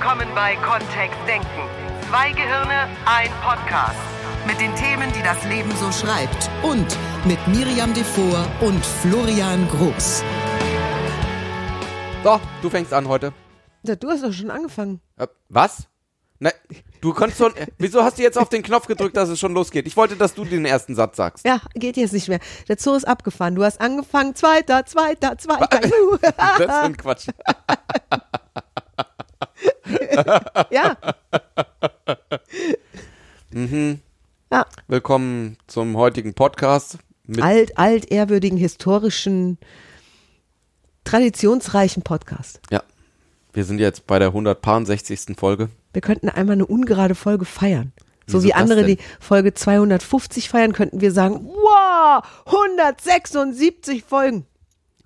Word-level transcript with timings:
willkommen 0.00 0.28
bei 0.34 0.56
Kontext 0.56 1.18
Denken. 1.28 1.46
Zwei 2.08 2.32
Gehirne, 2.32 2.88
ein 3.04 3.28
Podcast. 3.42 3.98
Mit 4.46 4.58
den 4.58 4.74
Themen, 4.74 5.12
die 5.12 5.22
das 5.22 5.44
Leben 5.44 5.70
so 5.76 5.92
schreibt. 5.92 6.48
Und 6.62 6.96
mit 7.26 7.38
Miriam 7.48 7.92
Devor 7.92 8.46
und 8.62 8.82
Florian 8.82 9.68
Groß. 9.68 10.24
So, 12.24 12.40
du 12.62 12.70
fängst 12.70 12.94
an 12.94 13.08
heute. 13.08 13.34
Ja, 13.82 13.94
du 13.94 14.08
hast 14.08 14.24
doch 14.24 14.32
schon 14.32 14.50
angefangen. 14.50 15.02
Äh, 15.18 15.26
was? 15.50 15.86
Nein, 16.38 16.54
du 17.02 17.12
konntest 17.12 17.36
schon. 17.36 17.52
wieso 17.78 18.02
hast 18.02 18.16
du 18.16 18.22
jetzt 18.22 18.38
auf 18.38 18.48
den 18.48 18.62
Knopf 18.62 18.86
gedrückt, 18.86 19.18
dass 19.18 19.28
es 19.28 19.38
schon 19.38 19.52
losgeht? 19.52 19.86
Ich 19.86 19.98
wollte, 19.98 20.16
dass 20.16 20.32
du 20.32 20.46
den 20.46 20.64
ersten 20.64 20.94
Satz 20.94 21.16
sagst. 21.18 21.44
Ja, 21.44 21.60
geht 21.74 21.98
jetzt 21.98 22.14
nicht 22.14 22.28
mehr. 22.28 22.40
Der 22.68 22.78
Zoo 22.78 22.94
ist 22.94 23.06
abgefahren. 23.06 23.54
Du 23.54 23.64
hast 23.64 23.78
angefangen, 23.78 24.34
zweiter, 24.34 24.86
zweiter, 24.86 25.36
zweiter. 25.38 25.68
Das 26.32 26.58
ist 26.58 26.70
ein 26.70 26.96
Quatsch. 26.96 27.26
ja. 30.70 30.96
Ja, 34.50 34.66
Willkommen 34.88 35.56
zum 35.66 35.96
heutigen 35.96 36.34
Podcast. 36.34 36.98
Mit, 37.26 37.42
alt, 37.42 37.78
alt, 37.78 38.10
ehrwürdigen, 38.10 38.58
historischen, 38.58 39.58
traditionsreichen 41.04 42.02
Podcast. 42.02 42.60
ja, 42.70 42.82
wir 43.52 43.64
sind 43.64 43.78
jetzt 43.78 44.06
bei 44.06 44.18
der 44.18 44.28
160. 44.28 45.36
Folge. 45.38 45.70
Wir 45.92 46.02
könnten 46.02 46.28
einmal 46.28 46.54
eine 46.54 46.66
ungerade 46.66 47.14
Folge 47.14 47.44
feiern. 47.44 47.92
So 48.26 48.38
Wieso 48.38 48.48
wie 48.48 48.54
andere 48.54 48.84
die 48.84 48.98
Folge 49.18 49.54
250 49.54 50.48
feiern, 50.48 50.72
könnten 50.72 51.00
wir 51.00 51.12
sagen, 51.12 51.46
wow, 51.46 52.22
176 52.46 54.04
Folgen. 54.04 54.46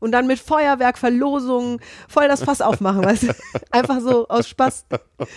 Und 0.04 0.12
dann 0.12 0.26
mit 0.26 0.38
Feuerwerk, 0.38 0.98
Verlosungen, 0.98 1.80
voll 2.08 2.28
das 2.28 2.44
Fass 2.44 2.60
aufmachen, 2.60 3.02
weißt 3.02 3.22
du? 3.22 3.34
Einfach 3.70 4.00
so 4.02 4.28
aus 4.28 4.46
Spaß. 4.46 4.84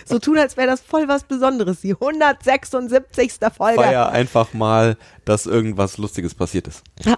So 0.04 0.18
tun, 0.18 0.36
als 0.36 0.58
wäre 0.58 0.66
das 0.66 0.82
voll 0.82 1.08
was 1.08 1.24
Besonderes. 1.24 1.80
Die 1.80 1.94
176. 1.94 3.32
Folge. 3.56 3.80
Feier 3.80 4.10
einfach 4.12 4.52
mal, 4.52 4.98
dass 5.24 5.46
irgendwas 5.46 5.96
Lustiges 5.96 6.34
passiert 6.34 6.68
ist. 6.68 6.82
Ja. 7.02 7.16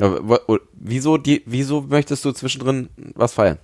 Aber 0.00 0.40
Wieso, 0.72 1.16
die, 1.16 1.44
wieso 1.46 1.82
möchtest 1.82 2.24
du 2.24 2.32
zwischendrin 2.32 2.88
was 3.14 3.34
feiern? 3.34 3.58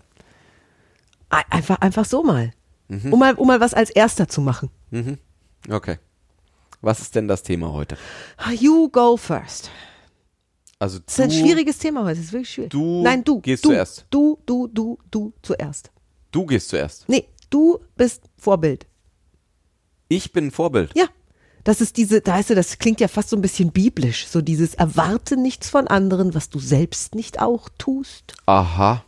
Ein- 1.31 1.43
Einfach, 1.51 1.81
einfach 1.81 2.05
so 2.05 2.23
mal. 2.23 2.53
Mhm. 2.87 3.13
Um 3.13 3.19
mal. 3.19 3.35
Um 3.35 3.49
mal 3.49 3.59
was 3.59 3.75
als 3.75 3.91
Erster 3.91 4.29
zu 4.29 4.41
machen. 4.41 4.71
Okay. 5.69 5.99
Was 6.81 7.01
ist 7.01 7.17
denn 7.17 7.27
das 7.27 7.43
Thema 7.43 7.73
heute? 7.73 7.97
You 8.53 8.89
go 8.89 9.17
first. 9.17 9.71
Also 10.79 10.99
Das 11.05 11.19
ist 11.19 11.21
ein 11.25 11.31
schwieriges 11.31 11.79
Thema 11.79 12.05
heute. 12.05 12.17
Das 12.17 12.27
ist 12.27 12.33
wirklich 12.33 12.51
schwierig. 12.51 12.71
Du 12.71 13.03
Nein, 13.03 13.25
du. 13.25 13.41
gehst 13.41 13.65
du, 13.65 13.71
zuerst. 13.71 14.07
Du, 14.11 14.39
du, 14.45 14.69
du, 14.69 14.99
du 15.11 15.33
zuerst. 15.43 15.91
Du 16.33 16.45
gehst 16.45 16.69
zuerst. 16.69 17.09
Nee, 17.09 17.29
du 17.49 17.79
bist 17.97 18.25
Vorbild. 18.37 18.87
Ich 20.09 20.33
bin 20.33 20.51
Vorbild. 20.51 20.91
Ja. 20.95 21.07
Das 21.65 21.81
ist 21.81 21.97
diese, 21.97 22.21
da 22.21 22.35
weißt 22.35 22.51
du, 22.51 22.55
das 22.55 22.79
klingt 22.79 23.01
ja 23.01 23.09
fast 23.09 23.31
so 23.31 23.37
ein 23.37 23.43
bisschen 23.43 23.73
biblisch. 23.73 24.29
So 24.29 24.41
dieses 24.41 24.75
Erwarte 24.75 25.37
nichts 25.37 25.69
von 25.69 25.89
anderen, 25.89 26.35
was 26.35 26.49
du 26.49 26.61
selbst 26.61 27.17
nicht 27.17 27.41
auch 27.41 27.69
tust. 27.77 28.35
Aha. 28.47 29.03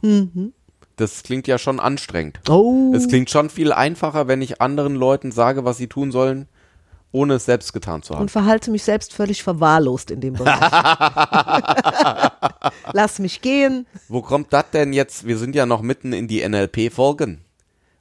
Das 0.96 1.22
klingt 1.22 1.46
ja 1.46 1.58
schon 1.58 1.78
anstrengend. 1.78 2.41
Oh. 2.48 2.92
Es 2.96 3.06
klingt 3.06 3.30
schon 3.30 3.48
viel 3.50 3.72
einfacher, 3.72 4.27
wenn 4.27 4.42
ich 4.42 4.61
anderen 4.61 4.96
Leuten 4.96 5.30
sage, 5.30 5.64
was 5.64 5.77
sie 5.77 5.86
tun 5.86 6.11
sollen, 6.11 6.48
ohne 7.12 7.34
es 7.34 7.47
selbst 7.47 7.73
getan 7.73 8.03
zu 8.03 8.14
haben. 8.14 8.23
Und 8.23 8.31
verhalte 8.31 8.70
mich 8.70 8.83
selbst 8.83 9.14
völlig 9.14 9.42
verwahrlost 9.42 10.11
in 10.11 10.20
dem 10.20 10.34
Bereich. 10.34 10.61
Lass 12.92 13.19
mich 13.19 13.41
gehen. 13.41 13.87
Wo 14.09 14.23
kommt 14.23 14.53
das 14.53 14.70
denn 14.73 14.92
jetzt? 14.92 15.27
Wir 15.27 15.39
sind 15.39 15.55
ja 15.55 15.67
noch 15.67 15.83
mitten 15.83 16.12
in 16.12 16.29
die 16.29 16.47
NLP-Folgen. 16.47 17.42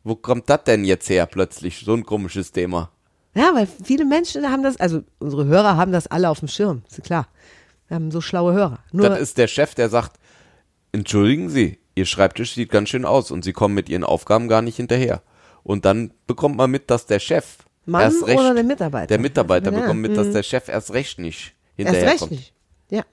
Wo 0.03 0.15
kommt 0.15 0.49
das 0.49 0.63
denn 0.65 0.85
jetzt 0.85 1.09
her 1.09 1.25
plötzlich? 1.25 1.83
So 1.85 1.93
ein 1.93 2.05
komisches 2.05 2.51
Thema. 2.51 2.91
Ja, 3.33 3.51
weil 3.53 3.67
viele 3.83 4.05
Menschen 4.05 4.49
haben 4.51 4.63
das, 4.63 4.77
also 4.77 5.01
unsere 5.19 5.45
Hörer 5.45 5.77
haben 5.77 5.91
das 5.91 6.07
alle 6.07 6.29
auf 6.29 6.39
dem 6.39 6.47
Schirm, 6.47 6.81
ist 6.89 7.03
klar. 7.03 7.27
Wir 7.87 7.95
haben 7.95 8.11
so 8.11 8.19
schlaue 8.19 8.53
Hörer. 8.53 8.79
Nur, 8.91 9.09
Das 9.09 9.19
ist 9.19 9.37
der 9.37 9.47
Chef, 9.47 9.75
der 9.75 9.89
sagt, 9.89 10.17
entschuldigen 10.91 11.49
Sie, 11.49 11.79
Ihr 11.95 12.05
Schreibtisch 12.05 12.53
sieht 12.53 12.69
ganz 12.69 12.89
schön 12.89 13.05
aus 13.05 13.31
und 13.31 13.43
Sie 13.43 13.53
kommen 13.53 13.75
mit 13.75 13.89
Ihren 13.89 14.03
Aufgaben 14.03 14.47
gar 14.47 14.61
nicht 14.61 14.77
hinterher. 14.77 15.21
Und 15.63 15.85
dann 15.85 16.11
bekommt 16.25 16.57
man 16.57 16.71
mit, 16.71 16.89
dass 16.89 17.05
der 17.05 17.19
Chef 17.19 17.57
Mann 17.87 18.01
erst 18.01 18.27
recht, 18.27 18.39
oder 18.39 18.53
der 18.53 18.63
Mitarbeiter? 18.63 19.07
Der 19.07 19.19
Mitarbeiter 19.19 19.71
Ja, 19.71 19.79
bekommt 19.79 20.01
mit, 20.01 20.15
dass 20.15 20.27
mhm. 20.27 20.33
der 20.33 20.43
Chef 20.43 20.67
erst 20.67 20.91
recht 20.91 21.19
nicht 21.19 21.53
Erst 21.77 21.93
hinterherkommt. 21.93 22.21
recht 22.21 22.31
nicht. 22.31 22.53
Ja. 22.89 23.03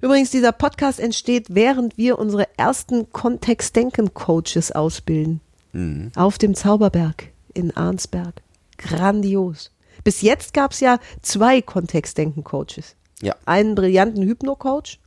Übrigens, 0.00 0.30
dieser 0.30 0.52
Podcast 0.52 1.00
entsteht, 1.00 1.46
während 1.50 1.98
wir 1.98 2.18
unsere 2.18 2.46
ersten 2.56 3.10
Kontextdenken-Coaches 3.12 4.72
ausbilden. 4.72 5.40
Mhm. 5.72 6.12
Auf 6.14 6.38
dem 6.38 6.54
Zauberberg 6.54 7.28
in 7.54 7.76
Arnsberg. 7.76 8.42
Grandios. 8.78 9.72
Bis 10.04 10.20
jetzt 10.22 10.54
gab 10.54 10.72
es 10.72 10.80
ja 10.80 10.98
zwei 11.22 11.60
Kontextdenken-Coaches. 11.60 12.96
Ja. 13.20 13.34
Einen 13.46 13.74
brillanten 13.74 14.22
Hypno-Coach 14.22 14.98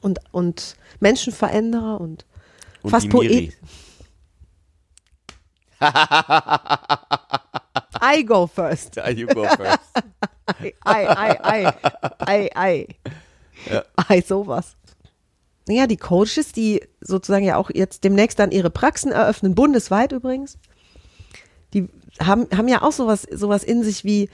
und, 0.00 0.20
und 0.32 0.76
Menschenveränderer 1.00 2.00
und, 2.00 2.24
Und 2.82 2.90
fast 2.90 3.10
Poet. 3.10 3.52
I 8.04 8.24
go 8.24 8.46
first. 8.46 8.96
Ja, 8.96 9.08
you 9.08 9.26
go 9.26 9.44
first. 9.44 9.80
Ei, 10.84 11.06
ei, 11.08 11.38
ei, 11.42 11.72
ei, 12.26 12.50
ei. 12.54 12.86
Ei, 14.08 14.20
sowas. 14.20 14.76
Naja, 15.66 15.86
die 15.86 15.96
Coaches, 15.96 16.52
die 16.52 16.82
sozusagen 17.00 17.46
ja 17.46 17.56
auch 17.56 17.70
jetzt 17.72 18.04
demnächst 18.04 18.38
dann 18.38 18.50
ihre 18.50 18.68
Praxen 18.68 19.10
eröffnen, 19.10 19.54
bundesweit 19.54 20.12
übrigens, 20.12 20.58
die 21.72 21.88
haben, 22.20 22.46
haben 22.54 22.68
ja 22.68 22.82
auch 22.82 22.92
sowas, 22.92 23.22
sowas 23.22 23.64
in 23.64 23.82
sich 23.82 24.04
wie 24.04 24.28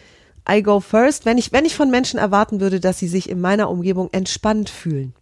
I 0.48 0.62
go 0.62 0.80
first, 0.80 1.26
wenn 1.26 1.38
ich, 1.38 1.52
wenn 1.52 1.64
ich 1.64 1.76
von 1.76 1.90
Menschen 1.90 2.18
erwarten 2.18 2.60
würde, 2.60 2.80
dass 2.80 2.98
sie 2.98 3.06
sich 3.08 3.30
in 3.30 3.40
meiner 3.40 3.70
Umgebung 3.70 4.08
entspannt 4.10 4.68
fühlen. 4.68 5.14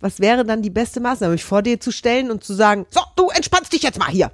Was 0.00 0.20
wäre 0.20 0.44
dann 0.44 0.62
die 0.62 0.70
beste 0.70 1.00
Maßnahme, 1.00 1.32
mich 1.32 1.44
vor 1.44 1.62
dir 1.62 1.80
zu 1.80 1.90
stellen 1.90 2.30
und 2.30 2.44
zu 2.44 2.54
sagen, 2.54 2.86
so, 2.90 3.00
du 3.16 3.28
entspannst 3.30 3.72
dich 3.72 3.82
jetzt 3.82 3.98
mal 3.98 4.10
hier. 4.10 4.30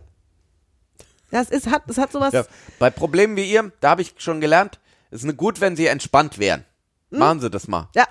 Das 1.35 1.51
ist, 1.51 1.67
hat, 1.67 1.83
das 1.89 1.99
hat 1.99 2.13
sowas. 2.13 2.33
Ja, 2.33 2.45
bei 2.79 2.91
Problemen 2.91 3.35
wie 3.37 3.51
ihr, 3.51 3.73
da 3.81 3.91
habe 3.91 4.03
ich 4.03 4.15
schon 4.19 4.41
gelernt, 4.41 4.79
es 5.11 5.25
ist 5.25 5.37
gut, 5.37 5.61
wenn 5.61 5.75
sie 5.75 5.89
entspannt 5.89 6.39
wären. 6.39 6.65
Hm? 7.11 7.19
Machen 7.19 7.41
Sie 7.41 7.51
das 7.51 7.67
mal. 7.67 7.89
ja. 7.97 8.07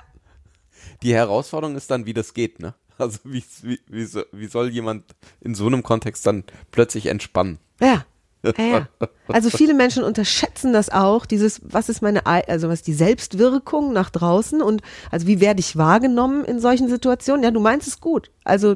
Die 1.03 1.13
Herausforderung 1.13 1.77
ist 1.77 1.89
dann, 1.89 2.05
wie 2.05 2.13
das 2.13 2.33
geht, 2.33 2.59
ne? 2.59 2.75
Also 2.97 3.19
wie, 3.23 3.43
wie, 3.61 3.79
wie, 3.87 4.03
so, 4.05 4.23
wie 4.33 4.47
soll 4.47 4.69
jemand 4.69 5.15
in 5.39 5.55
so 5.55 5.67
einem 5.67 5.83
Kontext 5.83 6.25
dann 6.27 6.43
plötzlich 6.71 7.05
entspannen? 7.05 7.59
Ja. 7.79 8.05
Ja, 8.43 8.51
ja. 8.65 8.87
Also 9.29 9.49
viele 9.49 9.73
Menschen 9.73 10.03
unterschätzen 10.03 10.73
das 10.73 10.89
auch, 10.89 11.25
dieses, 11.25 11.61
was 11.63 11.87
ist 11.87 12.01
meine, 12.01 12.25
Ei- 12.25 12.45
also 12.47 12.67
was 12.67 12.79
ist 12.79 12.87
die 12.87 12.93
Selbstwirkung 12.93 13.93
nach 13.93 14.09
draußen 14.09 14.61
und 14.61 14.81
also 15.11 15.27
wie 15.27 15.39
werde 15.39 15.61
ich 15.61 15.77
wahrgenommen 15.77 16.43
in 16.43 16.59
solchen 16.59 16.89
Situationen? 16.89 17.43
Ja, 17.43 17.51
du 17.51 17.61
meinst 17.61 17.87
es 17.87 18.01
gut. 18.01 18.31
Also 18.43 18.75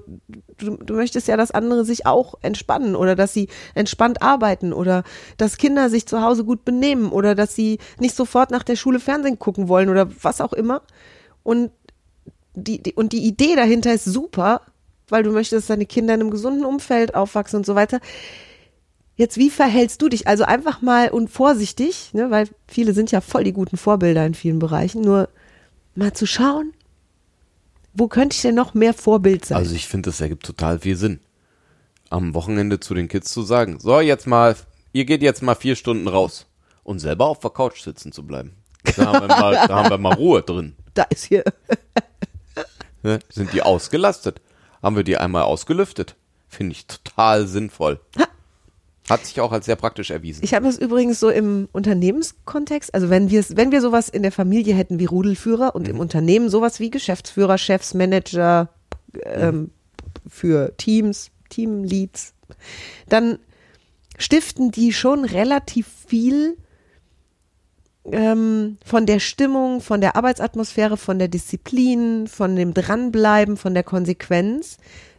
du, 0.58 0.78
du 0.78 0.94
möchtest 0.94 1.28
ja, 1.28 1.36
dass 1.36 1.52
andere 1.52 1.84
sich 1.84 2.06
auch 2.06 2.36
entspannen 2.42 2.96
oder 2.96 3.16
dass 3.16 3.34
sie 3.34 3.50
entspannt 3.76 4.22
arbeiten 4.22 4.72
oder 4.72 5.04
dass 5.36 5.58
Kinder 5.58 5.90
sich 5.90 6.06
zu 6.08 6.22
Hause 6.22 6.46
gut 6.46 6.64
benehmen 6.64 7.12
oder 7.12 7.36
dass 7.36 7.54
sie 7.54 7.80
nicht 8.00 8.16
sofort 8.16 8.52
nach 8.52 8.64
der 8.64 8.78
Schule 8.78 9.02
Fernsehen 9.02 9.38
gucken 9.38 9.68
wollen 9.68 9.90
oder 9.90 10.10
was 10.24 10.40
auch 10.40 10.54
immer. 10.54 10.82
Und 11.44 11.72
die, 12.56 12.82
die, 12.82 12.94
und 12.94 13.12
die 13.12 13.26
Idee 13.26 13.56
dahinter 13.56 13.94
ist 13.94 14.06
super, 14.06 14.62
weil 15.10 15.24
du 15.24 15.32
möchtest, 15.32 15.64
dass 15.64 15.68
deine 15.68 15.86
Kinder 15.86 16.14
in 16.14 16.22
einem 16.22 16.32
gesunden 16.32 16.64
Umfeld 16.66 17.16
aufwachsen 17.16 17.58
und 17.58 17.66
so 17.66 17.76
weiter. 17.76 18.00
Jetzt, 19.18 19.38
wie 19.38 19.50
verhältst 19.50 20.02
du 20.02 20.10
dich? 20.10 20.28
Also 20.28 20.44
einfach 20.44 20.82
mal 20.82 21.10
und 21.10 21.30
vorsichtig, 21.30 22.14
ne, 22.14 22.30
weil 22.32 22.48
viele 22.68 22.94
sind 22.94 23.12
ja 23.12 23.20
voll 23.20 23.44
die 23.44 23.52
guten 23.52 23.76
Vorbilder 23.76 24.26
in 24.26 24.36
vielen 24.36 24.60
Bereichen, 24.60 25.02
nur 25.02 25.28
mal 25.96 26.14
zu 26.14 26.26
schauen, 26.26 26.74
wo 27.94 28.08
könnte 28.08 28.36
ich 28.36 28.44
denn 28.44 28.56
noch 28.56 28.76
mehr 28.76 28.94
Vorbild 28.94 29.44
sein? 29.44 29.58
Also 29.58 29.74
ich 29.76 29.88
finde, 29.88 30.12
das 30.12 30.22
ergibt 30.22 30.46
total 30.46 30.80
viel 30.80 30.96
Sinn. 30.96 31.20
Am 32.10 32.36
Wochenende 32.36 32.80
zu 32.80 32.94
den 32.94 33.08
Kids 33.08 33.34
zu 33.34 33.42
sagen, 33.42 33.80
so 33.80 34.00
jetzt 34.00 34.28
mal, 34.28 34.56
ihr 34.94 35.06
geht 35.06 35.24
jetzt 35.24 35.42
mal 35.42 35.56
vier 35.56 35.76
Stunden 35.76 36.08
raus 36.08 36.46
und 36.84 37.00
selber 37.00 37.26
auf 37.26 37.40
der 37.40 37.50
Couch 37.50 37.82
sitzen 37.82 38.12
zu 38.12 38.26
bleiben. 38.26 38.54
Da 38.96 39.08
haben 39.08 39.28
wir 39.28 39.36
mal, 39.36 39.54
da 39.68 39.76
haben 39.76 39.90
wir 39.90 39.98
mal 39.98 40.14
Ruhe 40.14 40.44
drin. 40.44 40.76
da 40.94 41.04
ist 41.04 41.26
hier, 41.26 41.44
Ne? 43.04 43.20
Sind 43.30 43.54
die 43.54 43.62
ausgelastet? 43.62 44.42
Haben 44.82 44.96
wir 44.96 45.04
die 45.04 45.18
einmal 45.18 45.44
ausgelüftet? 45.44 46.16
Finde 46.48 46.74
ich 46.74 46.88
total 46.88 47.48
sinnvoll. 47.48 48.00
Hat 49.10 49.26
sich 49.26 49.40
auch 49.40 49.52
als 49.52 49.66
sehr 49.66 49.78
praktisch 49.78 50.12
erwiesen. 50.12 50.44
ich 50.44 50.54
habe 50.54 50.66
das 50.66 50.78
übrigens 50.78 51.20
so 51.20 51.30
im 51.30 51.70
Unternehmenskontext, 51.72 52.94
also 52.94 53.10
wenn 53.10 53.30
wir 53.30 53.44
wenn 53.50 53.72
wir 53.72 53.82
sowas 53.82 54.10
in 54.10 54.22
der 54.22 54.32
Familie 54.32 54.76
hätten 54.76 55.00
wie 55.00 55.06
Rudelführer 55.06 55.76
und 55.76 55.88
im 55.88 56.00
Unternehmen 56.00 56.50
sowas 56.50 56.80
wie 56.80 56.90
Geschäftsführer, 56.90 57.58
Chefs, 57.58 57.94
Manager 57.94 58.70
ähm, 59.24 59.72
für 60.28 60.76
Teams, 60.78 61.32
Teamleads, 61.50 62.34
dann 63.08 63.40
stiften 64.18 64.72
die 64.72 64.92
schon 64.92 65.24
relativ 65.24 65.88
viel 66.08 66.58
ähm, 68.12 68.78
von 68.86 69.06
der 69.06 69.20
Stimmung, 69.20 69.82
von 69.82 70.02
der 70.02 70.16
Arbeitsatmosphäre, 70.16 70.98
von 70.98 71.20
der 71.20 71.28
Disziplin, 71.28 72.28
von 72.28 72.56
dem 72.56 72.74
Dranbleiben, 72.74 73.58
von 73.58 73.74
der 73.74 73.84
Konsequenz 73.84 74.78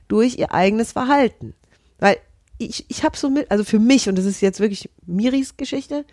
durch 0.09 0.39
ihr 0.39 0.53
eigenes 0.53 0.93
Verhalten. 0.93 1.55
Weil 1.99 2.17
ich, 2.59 2.85
ich 2.89 3.05
habe 3.05 3.17
so 3.17 3.31
mit, 3.31 3.51
also 3.51 3.65
für 3.65 3.79
mich, 3.79 4.09
und 4.09 4.19
das 4.19 4.25
ist 4.25 4.41
jetzt 4.41 4.61
wirklich 4.61 4.91
Miris 5.07 5.57
Geschichte, 5.57 6.05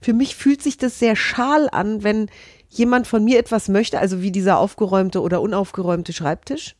für 0.00 0.12
mich 0.12 0.36
fühlt 0.36 0.62
sich 0.62 0.78
das 0.78 0.98
sehr 0.98 1.16
schal 1.16 1.68
an, 1.70 2.02
wenn 2.02 2.30
jemand 2.68 3.06
von 3.06 3.24
mir 3.24 3.38
etwas 3.38 3.68
möchte, 3.68 3.98
also 3.98 4.22
wie 4.22 4.30
dieser 4.30 4.58
aufgeräumte 4.58 5.20
oder 5.20 5.40
unaufgeräumte 5.40 6.12
Schreibtisch 6.12 6.76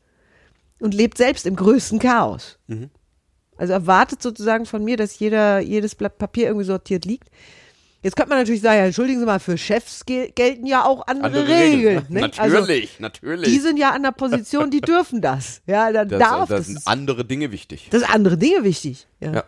und 0.78 0.94
lebt 0.94 1.18
selbst 1.18 1.46
im 1.46 1.56
größten 1.56 1.98
Chaos. 1.98 2.58
Also 3.56 3.72
erwartet 3.74 4.22
sozusagen 4.22 4.64
von 4.64 4.84
mir, 4.84 4.96
dass 4.96 5.18
jeder, 5.18 5.60
jedes 5.60 5.94
Blatt 5.94 6.16
Papier 6.16 6.46
irgendwie 6.46 6.64
sortiert 6.64 7.04
liegt. 7.04 7.28
Jetzt 8.02 8.16
könnte 8.16 8.30
man 8.30 8.38
natürlich 8.38 8.62
sagen, 8.62 8.78
ja, 8.78 8.86
entschuldigen 8.86 9.20
Sie 9.20 9.26
mal, 9.26 9.40
für 9.40 9.58
Chefs 9.58 10.06
gel 10.06 10.30
gelten 10.32 10.64
ja 10.66 10.84
auch 10.86 11.06
andere, 11.06 11.26
Andere 11.26 11.48
Regeln. 11.48 11.98
Regeln. 11.98 12.06
ne? 12.08 12.20
Natürlich, 12.22 12.90
Also, 12.90 13.02
natürlich. 13.02 13.48
die 13.52 13.58
sind 13.58 13.76
ja 13.76 13.90
an 13.90 14.02
der 14.02 14.12
Position, 14.12 14.70
die 14.70 14.80
dürfen 14.80 15.20
das. 15.20 15.60
Ja, 15.66 15.92
da 15.92 16.04
Das, 16.06 16.18
darf 16.18 16.48
da 16.48 16.56
das. 16.56 16.66
sind 16.66 16.80
andere 16.86 17.24
Dinge 17.26 17.52
wichtig. 17.52 17.88
das 17.90 18.00
sind 18.00 18.10
andere 18.14 18.38
Dinge 18.38 18.64
wichtig. 18.64 19.06
Ja. 19.20 19.32
Ja. 19.34 19.44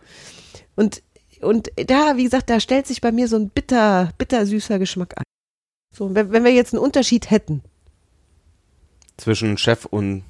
Und, 0.76 1.02
und 1.40 1.70
da, 1.87 2.16
wie 2.19 2.25
gesagt, 2.25 2.50
da 2.50 2.60
stellt 2.60 2.87
sich 2.87 3.00
bei 3.00 3.10
mir 3.10 3.26
so 3.26 3.37
ein 3.37 3.49
bitter, 3.49 4.10
bittersüßer 4.19 4.78
Geschmack 4.78 5.14
ein. 5.16 5.25
So, 5.94 6.14
wenn, 6.14 6.31
wenn 6.32 6.44
wir 6.44 6.52
jetzt 6.52 6.75
einen 6.75 6.82
Unterschied 6.82 7.31
hätten, 7.31 7.62
Zwischen 9.16 9.56
Chef 9.58 9.84
und 9.87 10.25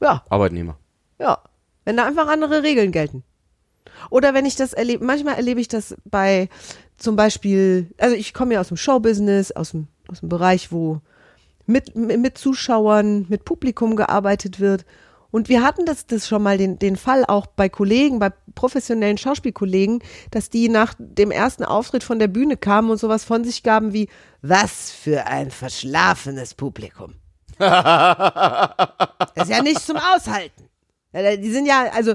ja, 0.00 0.24
Arbeitnehmer. 0.28 0.76
ja, 1.18 1.38
wenn 1.84 1.96
da 1.96 2.06
einfach 2.06 2.26
andere 2.28 2.62
Regeln 2.62 2.90
gelten. 2.92 3.22
Oder 4.10 4.34
wenn 4.34 4.46
ich 4.46 4.56
das 4.56 4.72
erlebe, 4.72 5.04
manchmal 5.04 5.36
erlebe 5.36 5.60
ich 5.60 5.68
das 5.68 5.94
bei 6.04 6.48
zum 6.96 7.16
Beispiel, 7.16 7.90
also 7.98 8.14
ich 8.14 8.32
komme 8.32 8.54
ja 8.54 8.60
aus 8.60 8.68
dem 8.68 8.76
Showbusiness, 8.76 9.52
aus 9.52 9.72
dem, 9.72 9.88
aus 10.08 10.20
dem 10.20 10.28
Bereich, 10.28 10.70
wo 10.70 11.00
mit, 11.66 11.96
mit 11.96 12.38
Zuschauern, 12.38 13.26
mit 13.28 13.44
Publikum 13.44 13.96
gearbeitet 13.96 14.60
wird. 14.60 14.84
Und 15.30 15.48
wir 15.48 15.62
hatten 15.62 15.86
das, 15.86 16.06
das 16.06 16.28
schon 16.28 16.42
mal 16.42 16.58
den, 16.58 16.78
den 16.78 16.96
Fall 16.96 17.24
auch 17.24 17.46
bei 17.46 17.70
Kollegen, 17.70 18.18
bei 18.18 18.30
professionellen 18.54 19.16
Schauspielkollegen, 19.16 20.02
dass 20.30 20.50
die 20.50 20.68
nach 20.68 20.94
dem 20.98 21.30
ersten 21.30 21.64
Auftritt 21.64 22.04
von 22.04 22.18
der 22.18 22.28
Bühne 22.28 22.58
kamen 22.58 22.90
und 22.90 22.98
sowas 22.98 23.24
von 23.24 23.42
sich 23.42 23.62
gaben 23.62 23.94
wie, 23.94 24.08
was 24.42 24.90
für 24.90 25.26
ein 25.26 25.50
verschlafenes 25.50 26.54
Publikum. 26.54 27.14
Das 29.34 29.48
ist 29.48 29.56
ja 29.56 29.62
nicht 29.62 29.80
zum 29.80 29.96
Aushalten. 29.96 30.68
Die 31.14 31.50
sind 31.50 31.64
ja, 31.64 31.86
also, 31.94 32.14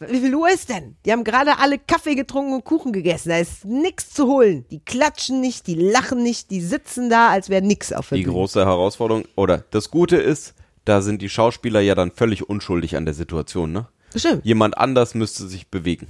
wie 0.00 0.20
viel 0.20 0.34
Uhr 0.34 0.50
ist 0.50 0.68
denn? 0.68 0.96
Die 1.04 1.12
haben 1.12 1.24
gerade 1.24 1.58
alle 1.58 1.78
Kaffee 1.78 2.14
getrunken 2.14 2.52
und 2.54 2.64
Kuchen 2.64 2.92
gegessen. 2.92 3.28
Da 3.30 3.38
ist 3.38 3.64
nichts 3.64 4.12
zu 4.12 4.26
holen. 4.26 4.64
Die 4.70 4.80
klatschen 4.80 5.40
nicht, 5.40 5.66
die 5.66 5.74
lachen 5.76 6.22
nicht, 6.22 6.50
die 6.50 6.60
sitzen 6.60 7.08
da, 7.10 7.28
als 7.30 7.48
wäre 7.48 7.62
nix 7.64 7.92
auf 7.92 8.08
der 8.08 8.18
Die 8.18 8.24
Bühne. 8.24 8.34
große 8.34 8.64
Herausforderung, 8.64 9.24
oder 9.36 9.64
das 9.70 9.90
Gute 9.90 10.16
ist, 10.16 10.54
da 10.84 11.00
sind 11.00 11.22
die 11.22 11.28
Schauspieler 11.28 11.80
ja 11.80 11.94
dann 11.94 12.10
völlig 12.10 12.48
unschuldig 12.48 12.96
an 12.96 13.04
der 13.04 13.14
Situation, 13.14 13.72
ne? 13.72 13.86
Stimmt. 14.16 14.44
Jemand 14.44 14.76
anders 14.78 15.14
müsste 15.14 15.46
sich 15.48 15.68
bewegen. 15.68 16.06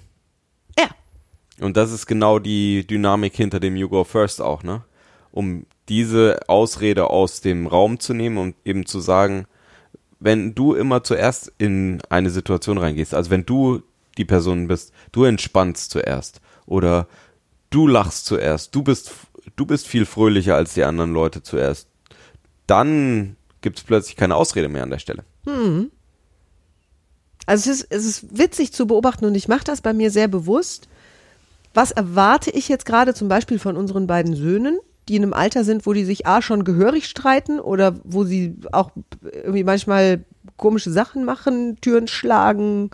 Ja. 0.78 0.88
Und 1.60 1.76
das 1.76 1.92
ist 1.92 2.06
genau 2.06 2.38
die 2.38 2.86
Dynamik 2.86 3.36
hinter 3.36 3.60
dem 3.60 3.76
You 3.76 3.88
Go 3.88 4.04
First 4.04 4.42
auch, 4.42 4.62
ne? 4.62 4.82
Um 5.30 5.66
diese 5.88 6.40
Ausrede 6.48 7.10
aus 7.10 7.40
dem 7.40 7.66
Raum 7.66 8.00
zu 8.00 8.14
nehmen 8.14 8.38
und 8.38 8.56
eben 8.64 8.86
zu 8.86 9.00
sagen, 9.00 9.46
wenn 10.20 10.54
du 10.54 10.74
immer 10.74 11.02
zuerst 11.02 11.52
in 11.58 12.00
eine 12.08 12.30
Situation 12.30 12.78
reingehst, 12.78 13.14
also 13.14 13.30
wenn 13.30 13.46
du 13.46 13.82
die 14.16 14.24
Person 14.24 14.68
bist, 14.68 14.92
du 15.12 15.24
entspannst 15.24 15.90
zuerst 15.90 16.40
oder 16.66 17.08
du 17.70 17.86
lachst 17.86 18.26
zuerst, 18.26 18.74
du 18.74 18.82
bist, 18.82 19.12
du 19.56 19.66
bist 19.66 19.86
viel 19.86 20.06
fröhlicher 20.06 20.56
als 20.56 20.74
die 20.74 20.84
anderen 20.84 21.12
Leute 21.12 21.42
zuerst, 21.42 21.88
dann 22.66 23.36
gibt 23.60 23.78
es 23.78 23.84
plötzlich 23.84 24.16
keine 24.16 24.36
Ausrede 24.36 24.68
mehr 24.68 24.82
an 24.82 24.90
der 24.90 24.98
Stelle. 24.98 25.24
Also 27.46 27.70
es 27.70 27.80
ist, 27.80 27.86
es 27.90 28.04
ist 28.04 28.38
witzig 28.38 28.72
zu 28.72 28.86
beobachten 28.86 29.24
und 29.26 29.34
ich 29.34 29.48
mache 29.48 29.64
das 29.64 29.80
bei 29.80 29.92
mir 29.92 30.10
sehr 30.10 30.28
bewusst. 30.28 30.88
Was 31.74 31.90
erwarte 31.90 32.50
ich 32.50 32.68
jetzt 32.68 32.86
gerade 32.86 33.14
zum 33.14 33.28
Beispiel 33.28 33.58
von 33.58 33.76
unseren 33.76 34.06
beiden 34.06 34.34
Söhnen, 34.34 34.78
die 35.08 35.16
in 35.16 35.22
einem 35.22 35.32
Alter 35.32 35.64
sind, 35.64 35.86
wo 35.86 35.92
die 35.92 36.04
sich 36.04 36.26
A 36.26 36.42
schon 36.42 36.64
gehörig 36.64 37.06
streiten 37.06 37.60
oder 37.60 37.98
wo 38.04 38.24
sie 38.24 38.56
auch 38.72 38.90
irgendwie 39.22 39.64
manchmal 39.64 40.24
komische 40.56 40.90
Sachen 40.90 41.24
machen, 41.24 41.78
Türen 41.80 42.08
schlagen, 42.08 42.90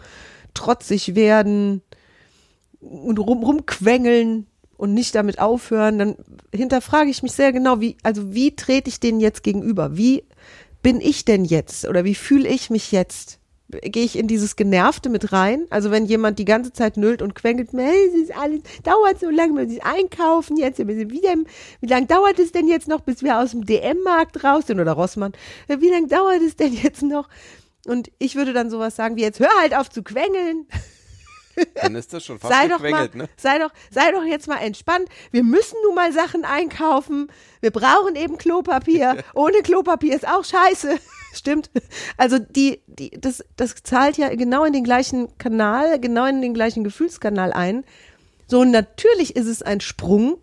trotzig 0.55 1.15
werden 1.15 1.83
und 2.81 3.19
rum, 3.19 3.43
rumquengeln 3.43 4.47
und 4.77 4.95
nicht 4.95 5.15
damit 5.15 5.39
aufhören, 5.39 5.99
dann 5.99 6.17
hinterfrage 6.55 7.11
ich 7.11 7.23
mich 7.23 7.33
sehr 7.33 7.53
genau, 7.53 7.81
wie, 7.81 7.97
also 8.03 8.33
wie 8.33 8.57
trete 8.57 8.89
ich 8.89 8.99
denen 8.99 9.21
jetzt 9.21 9.43
gegenüber? 9.43 9.97
Wie 9.97 10.25
bin 10.83 11.01
ich 11.01 11.25
denn 11.25 11.45
jetzt 11.45 11.87
oder 11.87 12.05
wie 12.05 12.15
fühle 12.15 12.49
ich 12.49 12.71
mich 12.71 12.91
jetzt? 12.91 13.40
Gehe 13.71 14.05
ich 14.05 14.17
in 14.19 14.27
dieses 14.27 14.57
Genervte 14.57 15.09
mit 15.09 15.33
rein? 15.33 15.67
Also 15.71 15.91
wenn 15.91 16.07
jemand 16.07 16.39
die 16.39 16.45
ganze 16.45 16.73
Zeit 16.73 16.97
nüllt 16.97 17.23
und 17.23 17.35
quengelt, 17.35 17.71
hey, 17.73 18.07
es 18.09 18.15
ist 18.15 18.37
alles, 18.37 18.61
dauert 18.83 19.21
so 19.21 19.31
lange, 19.31 19.55
wir 19.57 19.67
müssen 19.67 19.81
einkaufen 19.83 20.57
jetzt, 20.57 20.79
wieder, 20.79 21.33
im- 21.33 21.47
wie 21.81 21.87
lange 21.87 22.07
dauert 22.07 22.39
es 22.39 22.53
denn 22.53 22.67
jetzt 22.69 22.89
noch, 22.89 23.01
bis 23.01 23.23
wir 23.23 23.39
aus 23.39 23.53
dem 23.53 23.65
DM-Markt 23.67 24.43
raus 24.45 24.67
sind 24.67 24.81
oder 24.81 24.93
Rossmann? 24.93 25.33
Wie 25.69 25.89
lange 25.91 26.09
dauert 26.09 26.43
es 26.43 26.57
denn 26.57 26.73
jetzt 26.73 27.03
noch? 27.03 27.29
Und 27.87 28.11
ich 28.19 28.35
würde 28.37 28.53
dann 28.53 28.71
sowas 28.71 28.97
sagen 28.97 29.17
wie 29.17 29.23
jetzt, 29.23 29.41
hör 29.41 29.49
halt 29.61 29.75
auf 29.75 29.89
zu 29.91 30.03
quengeln, 30.03 30.67
Dann 31.75 31.95
ist 31.95 32.13
das 32.13 32.25
schon 32.25 32.39
fast 32.39 32.55
sei 32.55 32.69
doch 32.69 32.79
mal, 32.81 33.11
ne? 33.13 33.29
sei 33.37 33.59
doch, 33.59 33.71
sei 33.91 34.13
doch 34.13 34.25
jetzt 34.25 34.47
mal 34.49 34.59
entspannt. 34.59 35.09
Wir 35.31 35.43
müssen 35.43 35.77
nun 35.85 35.95
mal 35.95 36.11
Sachen 36.13 36.45
einkaufen. 36.45 37.31
Wir 37.61 37.71
brauchen 37.71 38.15
eben 38.17 38.39
Klopapier. 38.39 39.23
Ohne 39.35 39.61
Klopapier 39.63 40.15
ist 40.15 40.27
auch 40.27 40.45
scheiße. 40.45 40.99
Stimmt. 41.33 41.71
Also 42.17 42.39
die, 42.39 42.81
die, 42.87 43.11
das, 43.11 43.45
das 43.57 43.75
zahlt 43.83 44.17
ja 44.17 44.35
genau 44.35 44.65
in 44.65 44.73
den 44.73 44.85
gleichen 44.85 45.37
Kanal, 45.39 46.01
genau 46.01 46.27
in 46.27 46.43
den 46.43 46.55
gleichen 46.55 46.85
Gefühlskanal 46.85 47.53
ein. 47.53 47.85
So, 48.47 48.65
natürlich 48.65 49.37
ist 49.37 49.47
es 49.47 49.63
ein 49.63 49.81
Sprung. 49.81 50.39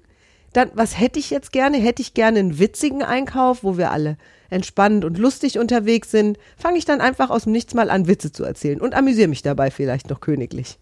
Dann, 0.54 0.72
was 0.74 0.98
hätte 0.98 1.20
ich 1.20 1.30
jetzt 1.30 1.52
gerne? 1.52 1.78
Hätte 1.78 2.02
ich 2.02 2.14
gerne 2.14 2.40
einen 2.40 2.58
witzigen 2.58 3.04
Einkauf, 3.04 3.64
wo 3.64 3.78
wir 3.78 3.92
alle 3.92 4.18
entspannt 4.50 5.04
und 5.04 5.18
lustig 5.18 5.60
unterwegs 5.60 6.10
sind? 6.10 6.38
Fange 6.58 6.78
ich 6.78 6.86
dann 6.86 7.02
einfach 7.02 7.30
aus 7.30 7.44
dem 7.44 7.52
Nichts 7.52 7.74
mal 7.74 7.90
an, 7.90 8.08
Witze 8.08 8.32
zu 8.32 8.44
erzählen 8.44 8.80
und 8.80 8.96
amüsiere 8.96 9.28
mich 9.28 9.42
dabei 9.42 9.72
vielleicht 9.72 10.10
noch 10.10 10.22
königlich. 10.22 10.80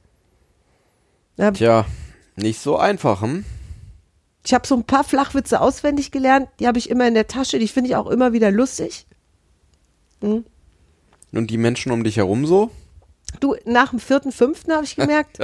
Ja, 1.38 1.52
Tja, 1.52 1.86
nicht 2.36 2.62
so 2.62 2.78
einfach, 2.78 3.22
hm? 3.22 3.44
Ich 4.46 4.54
habe 4.54 4.68
so 4.68 4.76
ein 4.76 4.84
paar 4.84 5.04
Flachwitze 5.04 5.60
auswendig 5.60 6.12
gelernt, 6.12 6.48
die 6.60 6.68
habe 6.68 6.78
ich 6.78 6.90
immer 6.92 7.08
in 7.08 7.16
der 7.16 7.28
Tasche, 7.28 7.58
die 7.58 7.68
finde 7.68 7.90
ich 7.90 7.96
auch 7.96 8.08
immer 8.08 8.32
wieder 8.32 8.52
lustig. 8.52 9.08
Und 10.22 11.52
die 11.52 11.58
Menschen 11.58 11.92
um 11.92 12.04
dich 12.04 12.18
herum 12.18 12.46
so? 12.46 12.72
Du, 13.40 13.56
nach 13.66 13.90
dem 13.90 14.00
vierten, 14.00 14.32
fünften 14.32 14.72
habe 14.72 14.86
ich 14.86 14.96
gemerkt, 14.96 15.40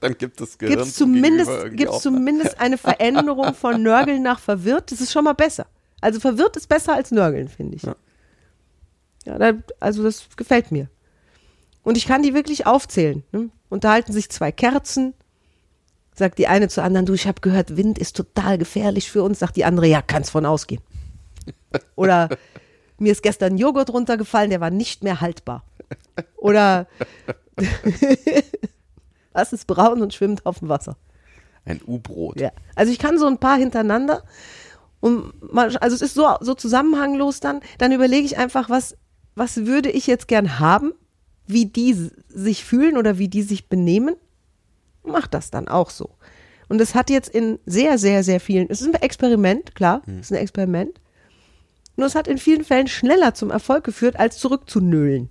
Dann 0.00 0.16
gibt 0.16 0.40
es 0.40 0.58
Gehirn 0.58 0.76
gibt 0.76 0.88
es 0.88 0.94
zum 0.94 1.14
zumindest, 1.14 1.50
gibt's 1.72 2.00
zumindest 2.00 2.60
eine 2.60 2.78
Veränderung 2.78 3.54
von 3.54 3.82
Nörgeln 3.82 4.22
nach 4.22 4.38
verwirrt. 4.38 4.92
Das 4.92 5.00
ist 5.00 5.12
schon 5.12 5.24
mal 5.24 5.32
besser. 5.32 5.66
Also 6.00 6.20
verwirrt 6.20 6.56
ist 6.56 6.68
besser 6.68 6.94
als 6.94 7.10
Nörgeln, 7.10 7.48
finde 7.48 7.76
ich. 7.76 7.82
Ja. 7.82 7.96
Ja, 9.24 9.38
da, 9.38 9.52
also 9.78 10.02
das 10.02 10.26
gefällt 10.36 10.72
mir. 10.72 10.88
Und 11.82 11.96
ich 11.96 12.06
kann 12.06 12.22
die 12.22 12.34
wirklich 12.34 12.66
aufzählen. 12.66 13.22
Ne? 13.32 13.50
Unterhalten 13.68 14.12
sich 14.12 14.30
zwei 14.30 14.52
Kerzen. 14.52 15.14
Sagt 16.14 16.38
die 16.38 16.46
eine 16.46 16.68
zur 16.68 16.84
anderen, 16.84 17.06
du, 17.06 17.14
ich 17.14 17.26
habe 17.26 17.40
gehört, 17.40 17.76
Wind 17.76 17.98
ist 17.98 18.16
total 18.16 18.58
gefährlich 18.58 19.10
für 19.10 19.22
uns. 19.22 19.38
Sagt 19.38 19.56
die 19.56 19.64
andere, 19.64 19.86
ja, 19.86 20.02
kannst 20.02 20.30
von 20.30 20.44
ausgehen. 20.44 20.82
Oder 21.96 22.28
mir 23.02 23.12
ist 23.12 23.22
gestern 23.22 23.58
Joghurt 23.58 23.90
runtergefallen, 23.90 24.50
der 24.50 24.60
war 24.60 24.70
nicht 24.70 25.04
mehr 25.04 25.20
haltbar. 25.20 25.64
Oder 26.36 26.86
was 29.32 29.52
ist 29.52 29.66
braun 29.66 30.00
und 30.02 30.14
schwimmt 30.14 30.46
auf 30.46 30.60
dem 30.60 30.68
Wasser. 30.68 30.96
Ein 31.64 31.80
U-Brot. 31.86 32.40
Ja. 32.40 32.50
Also 32.74 32.92
ich 32.92 32.98
kann 32.98 33.18
so 33.18 33.26
ein 33.26 33.38
paar 33.38 33.56
hintereinander 33.56 34.22
und 35.00 35.52
man, 35.52 35.76
also 35.76 35.96
es 35.96 36.02
ist 36.02 36.14
so, 36.14 36.28
so 36.40 36.54
zusammenhanglos 36.54 37.40
dann, 37.40 37.60
dann 37.78 37.92
überlege 37.92 38.24
ich 38.24 38.38
einfach, 38.38 38.70
was, 38.70 38.96
was 39.34 39.66
würde 39.66 39.90
ich 39.90 40.06
jetzt 40.06 40.28
gern 40.28 40.60
haben, 40.60 40.92
wie 41.46 41.66
die 41.66 42.10
sich 42.28 42.64
fühlen 42.64 42.96
oder 42.96 43.18
wie 43.18 43.28
die 43.28 43.42
sich 43.42 43.68
benehmen. 43.68 44.14
Mach 45.04 45.26
das 45.26 45.50
dann 45.50 45.66
auch 45.66 45.90
so. 45.90 46.10
Und 46.68 46.80
es 46.80 46.94
hat 46.94 47.10
jetzt 47.10 47.28
in 47.28 47.58
sehr, 47.66 47.98
sehr, 47.98 48.22
sehr 48.22 48.38
vielen, 48.38 48.70
es 48.70 48.80
ist 48.80 48.94
ein 48.94 49.02
Experiment, 49.02 49.74
klar, 49.74 50.02
es 50.06 50.30
ist 50.30 50.32
ein 50.32 50.38
Experiment. 50.38 51.00
Nur 51.96 52.06
es 52.06 52.14
hat 52.14 52.28
in 52.28 52.38
vielen 52.38 52.64
Fällen 52.64 52.86
schneller 52.88 53.34
zum 53.34 53.50
Erfolg 53.50 53.84
geführt, 53.84 54.16
als 54.18 54.38
zurückzunölen. 54.38 55.30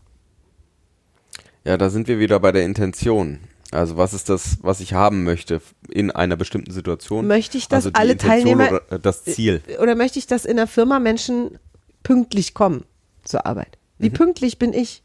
Ja, 1.63 1.77
da 1.77 1.89
sind 1.89 2.07
wir 2.07 2.19
wieder 2.19 2.39
bei 2.39 2.51
der 2.51 2.63
Intention. 2.63 3.39
Also 3.71 3.95
was 3.95 4.13
ist 4.13 4.29
das, 4.29 4.57
was 4.61 4.79
ich 4.81 4.93
haben 4.93 5.23
möchte 5.23 5.61
in 5.89 6.11
einer 6.11 6.35
bestimmten 6.35 6.71
Situation? 6.71 7.27
Möchte 7.27 7.57
ich, 7.57 7.67
dass 7.67 7.85
also 7.85 7.91
alle 7.93 8.13
Intention 8.13 8.57
Teilnehmer- 8.59 8.67
oder 8.69 8.91
äh, 8.91 8.99
das 8.99 9.23
Ziel. 9.23 9.61
Oder 9.81 9.95
möchte 9.95 10.19
ich, 10.19 10.27
dass 10.27 10.45
in 10.45 10.57
der 10.57 10.67
Firma 10.67 10.99
Menschen 10.99 11.57
pünktlich 12.03 12.53
kommen 12.53 12.83
zur 13.23 13.45
Arbeit? 13.45 13.77
Wie 13.97 14.09
Mhm. 14.09 14.13
pünktlich 14.13 14.59
bin 14.59 14.73
ich? 14.73 15.03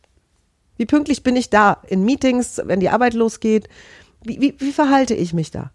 Wie 0.78 0.86
pünktlich 0.86 1.22
bin 1.22 1.36
ich 1.36 1.48
da 1.48 1.80
in 1.86 2.04
Meetings, 2.04 2.60
wenn 2.64 2.80
die 2.80 2.90
Arbeit 2.90 3.14
losgeht? 3.14 3.68
Wie, 4.24 4.40
wie, 4.40 4.54
wie 4.58 4.72
verhalte 4.72 5.14
ich 5.14 5.32
mich 5.32 5.50
da? 5.50 5.70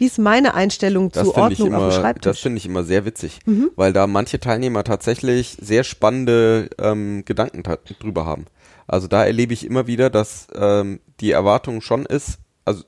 Wie 0.00 0.06
ist 0.06 0.18
meine 0.18 0.54
Einstellung 0.54 1.12
Das 1.12 1.24
zu 1.24 1.34
Ordnung 1.34 1.44
auf 1.44 1.56
dem 1.56 1.66
immer, 1.66 1.86
das 1.86 1.96
Schreibtisch? 1.96 2.38
Mhm. 2.38 2.42
finde 2.42 2.56
ich 2.56 2.64
immer 2.64 2.84
sehr 2.84 3.04
witzig, 3.04 3.40
weil 3.76 3.92
da 3.92 4.06
manche 4.06 4.40
Teilnehmer 4.40 4.82
tatsächlich 4.82 5.58
sehr 5.60 5.84
spannende 5.84 6.70
ähm, 6.78 7.22
Gedanken 7.26 7.62
drüber 7.62 8.24
haben. 8.24 8.46
Also 8.86 9.08
da 9.08 9.26
erlebe 9.26 9.52
ich 9.52 9.66
immer 9.66 9.86
wieder, 9.86 10.08
dass 10.08 10.46
ähm, 10.54 11.00
die 11.20 11.32
Erwartung 11.32 11.82
schon 11.82 12.06
ist, 12.06 12.38
also 12.64 12.82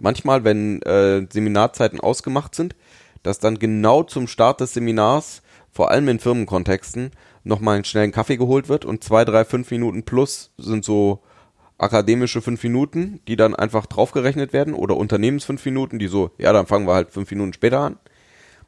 manchmal, 0.00 0.42
wenn 0.42 0.82
äh, 0.82 1.24
Seminarzeiten 1.32 2.00
ausgemacht 2.00 2.52
sind, 2.56 2.74
dass 3.22 3.38
dann 3.38 3.60
genau 3.60 4.02
zum 4.02 4.26
Start 4.26 4.60
des 4.60 4.74
Seminars, 4.74 5.42
vor 5.70 5.92
allem 5.92 6.08
in 6.08 6.18
Firmenkontexten, 6.18 7.12
nochmal 7.44 7.76
einen 7.76 7.84
schnellen 7.84 8.10
Kaffee 8.10 8.38
geholt 8.38 8.68
wird 8.68 8.84
und 8.84 9.04
zwei, 9.04 9.24
drei, 9.24 9.44
fünf 9.44 9.70
Minuten 9.70 10.02
plus 10.02 10.50
sind 10.58 10.84
so 10.84 11.22
akademische 11.78 12.42
fünf 12.42 12.62
Minuten, 12.62 13.20
die 13.28 13.36
dann 13.36 13.54
einfach 13.54 13.86
draufgerechnet 13.86 14.52
werden 14.52 14.74
oder 14.74 14.96
Unternehmens 14.96 15.44
fünf 15.44 15.64
Minuten, 15.64 15.98
die 15.98 16.08
so, 16.08 16.32
ja, 16.38 16.52
dann 16.52 16.66
fangen 16.66 16.86
wir 16.86 16.94
halt 16.94 17.12
fünf 17.12 17.30
Minuten 17.30 17.52
später 17.52 17.80
an. 17.80 17.96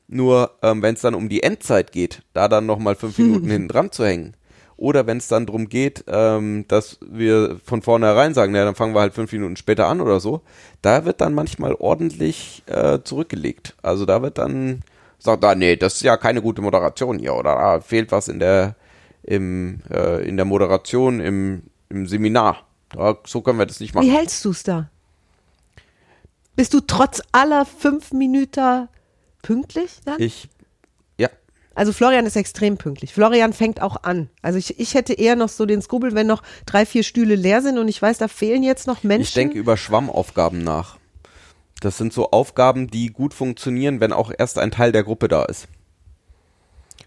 Nur 0.06 0.52
ähm, 0.62 0.82
wenn 0.82 0.94
es 0.94 1.02
dann 1.02 1.14
um 1.14 1.28
die 1.28 1.42
Endzeit 1.42 1.92
geht, 1.92 2.22
da 2.32 2.48
dann 2.48 2.66
nochmal 2.66 2.94
fünf 2.94 3.18
Minuten 3.18 3.50
hinten 3.50 3.68
dran 3.68 3.92
zu 3.92 4.04
hängen. 4.04 4.34
Oder 4.76 5.06
wenn 5.06 5.18
es 5.18 5.28
dann 5.28 5.44
darum 5.44 5.68
geht, 5.68 6.04
ähm, 6.08 6.64
dass 6.66 6.98
wir 7.06 7.60
von 7.62 7.82
vornherein 7.82 8.32
sagen, 8.32 8.52
naja, 8.52 8.64
dann 8.64 8.74
fangen 8.74 8.94
wir 8.94 9.00
halt 9.00 9.12
fünf 9.12 9.30
Minuten 9.30 9.56
später 9.56 9.86
an 9.88 10.00
oder 10.00 10.20
so, 10.20 10.40
da 10.80 11.04
wird 11.04 11.20
dann 11.20 11.34
manchmal 11.34 11.74
ordentlich 11.74 12.62
äh, 12.66 13.00
zurückgelegt. 13.04 13.76
Also 13.82 14.06
da 14.06 14.22
wird 14.22 14.38
dann 14.38 14.82
sagt, 15.18 15.44
ah, 15.44 15.54
nee, 15.54 15.76
das 15.76 15.96
ist 15.96 16.02
ja 16.02 16.16
keine 16.16 16.40
gute 16.40 16.62
Moderation 16.62 17.18
hier 17.18 17.34
oder 17.34 17.56
da 17.56 17.80
fehlt 17.80 18.10
was 18.10 18.28
in 18.28 18.38
der 18.38 18.74
im, 19.22 19.80
äh, 19.90 20.26
in 20.26 20.36
der 20.36 20.46
Moderation 20.46 21.20
im, 21.20 21.64
im 21.90 22.06
Seminar. 22.06 22.66
So 23.25 23.40
können 23.40 23.59
wir 23.59 23.66
das 23.66 23.80
nicht 23.80 23.94
machen. 23.94 24.06
Wie 24.06 24.11
hältst 24.11 24.44
du 24.44 24.50
es 24.50 24.62
da? 24.62 24.90
Bist 26.56 26.75
du 26.75 26.80
trotz 26.80 27.23
aller 27.32 27.64
fünf 27.64 28.12
Minuten 28.12 28.88
pünktlich 29.42 30.00
dann? 30.04 30.20
Ich, 30.20 30.49
ja, 31.16 31.28
Also 31.75 31.92
Florian 31.92 32.26
ist 32.26 32.37
extrem 32.37 32.76
pünktlich. 32.76 33.14
Florian 33.14 33.52
fängt 33.52 33.80
auch 33.80 34.02
an. 34.02 34.28
Also 34.42 34.59
ich, 34.59 34.78
ich 34.78 34.94
hätte 34.94 35.14
eher 35.14 35.37
noch 35.37 35.49
so 35.49 35.64
den 35.64 35.80
Skrubel, 35.80 36.14
wenn 36.14 36.26
noch 36.26 36.42
drei, 36.66 36.85
vier 36.85 37.02
Stühle 37.02 37.35
leer 37.37 37.62
sind 37.62 37.78
und 37.78 37.88
ich 37.88 38.02
weiß, 38.02 38.18
da 38.18 38.28
fehlen 38.28 38.62
jetzt 38.62 38.87
noch 38.87 39.02
Menschen. 39.04 39.23
ich 39.23 39.35
denke 39.35 39.59
über 39.59 39.76
Schwammaufgaben 39.76 40.62
nach. 40.62 40.99
Das 41.80 41.97
sind 41.97 42.12
so 42.12 42.30
Aufgaben, 42.30 42.88
die 42.88 43.06
gut 43.06 43.32
funktionieren, 43.32 44.00
wenn 44.00 44.12
auch 44.12 44.30
erst 44.37 44.59
ein 44.59 44.70
Teil 44.70 44.92
der 44.92 45.04
Gruppe 45.04 45.28
da 45.28 45.44
ist. 45.44 45.66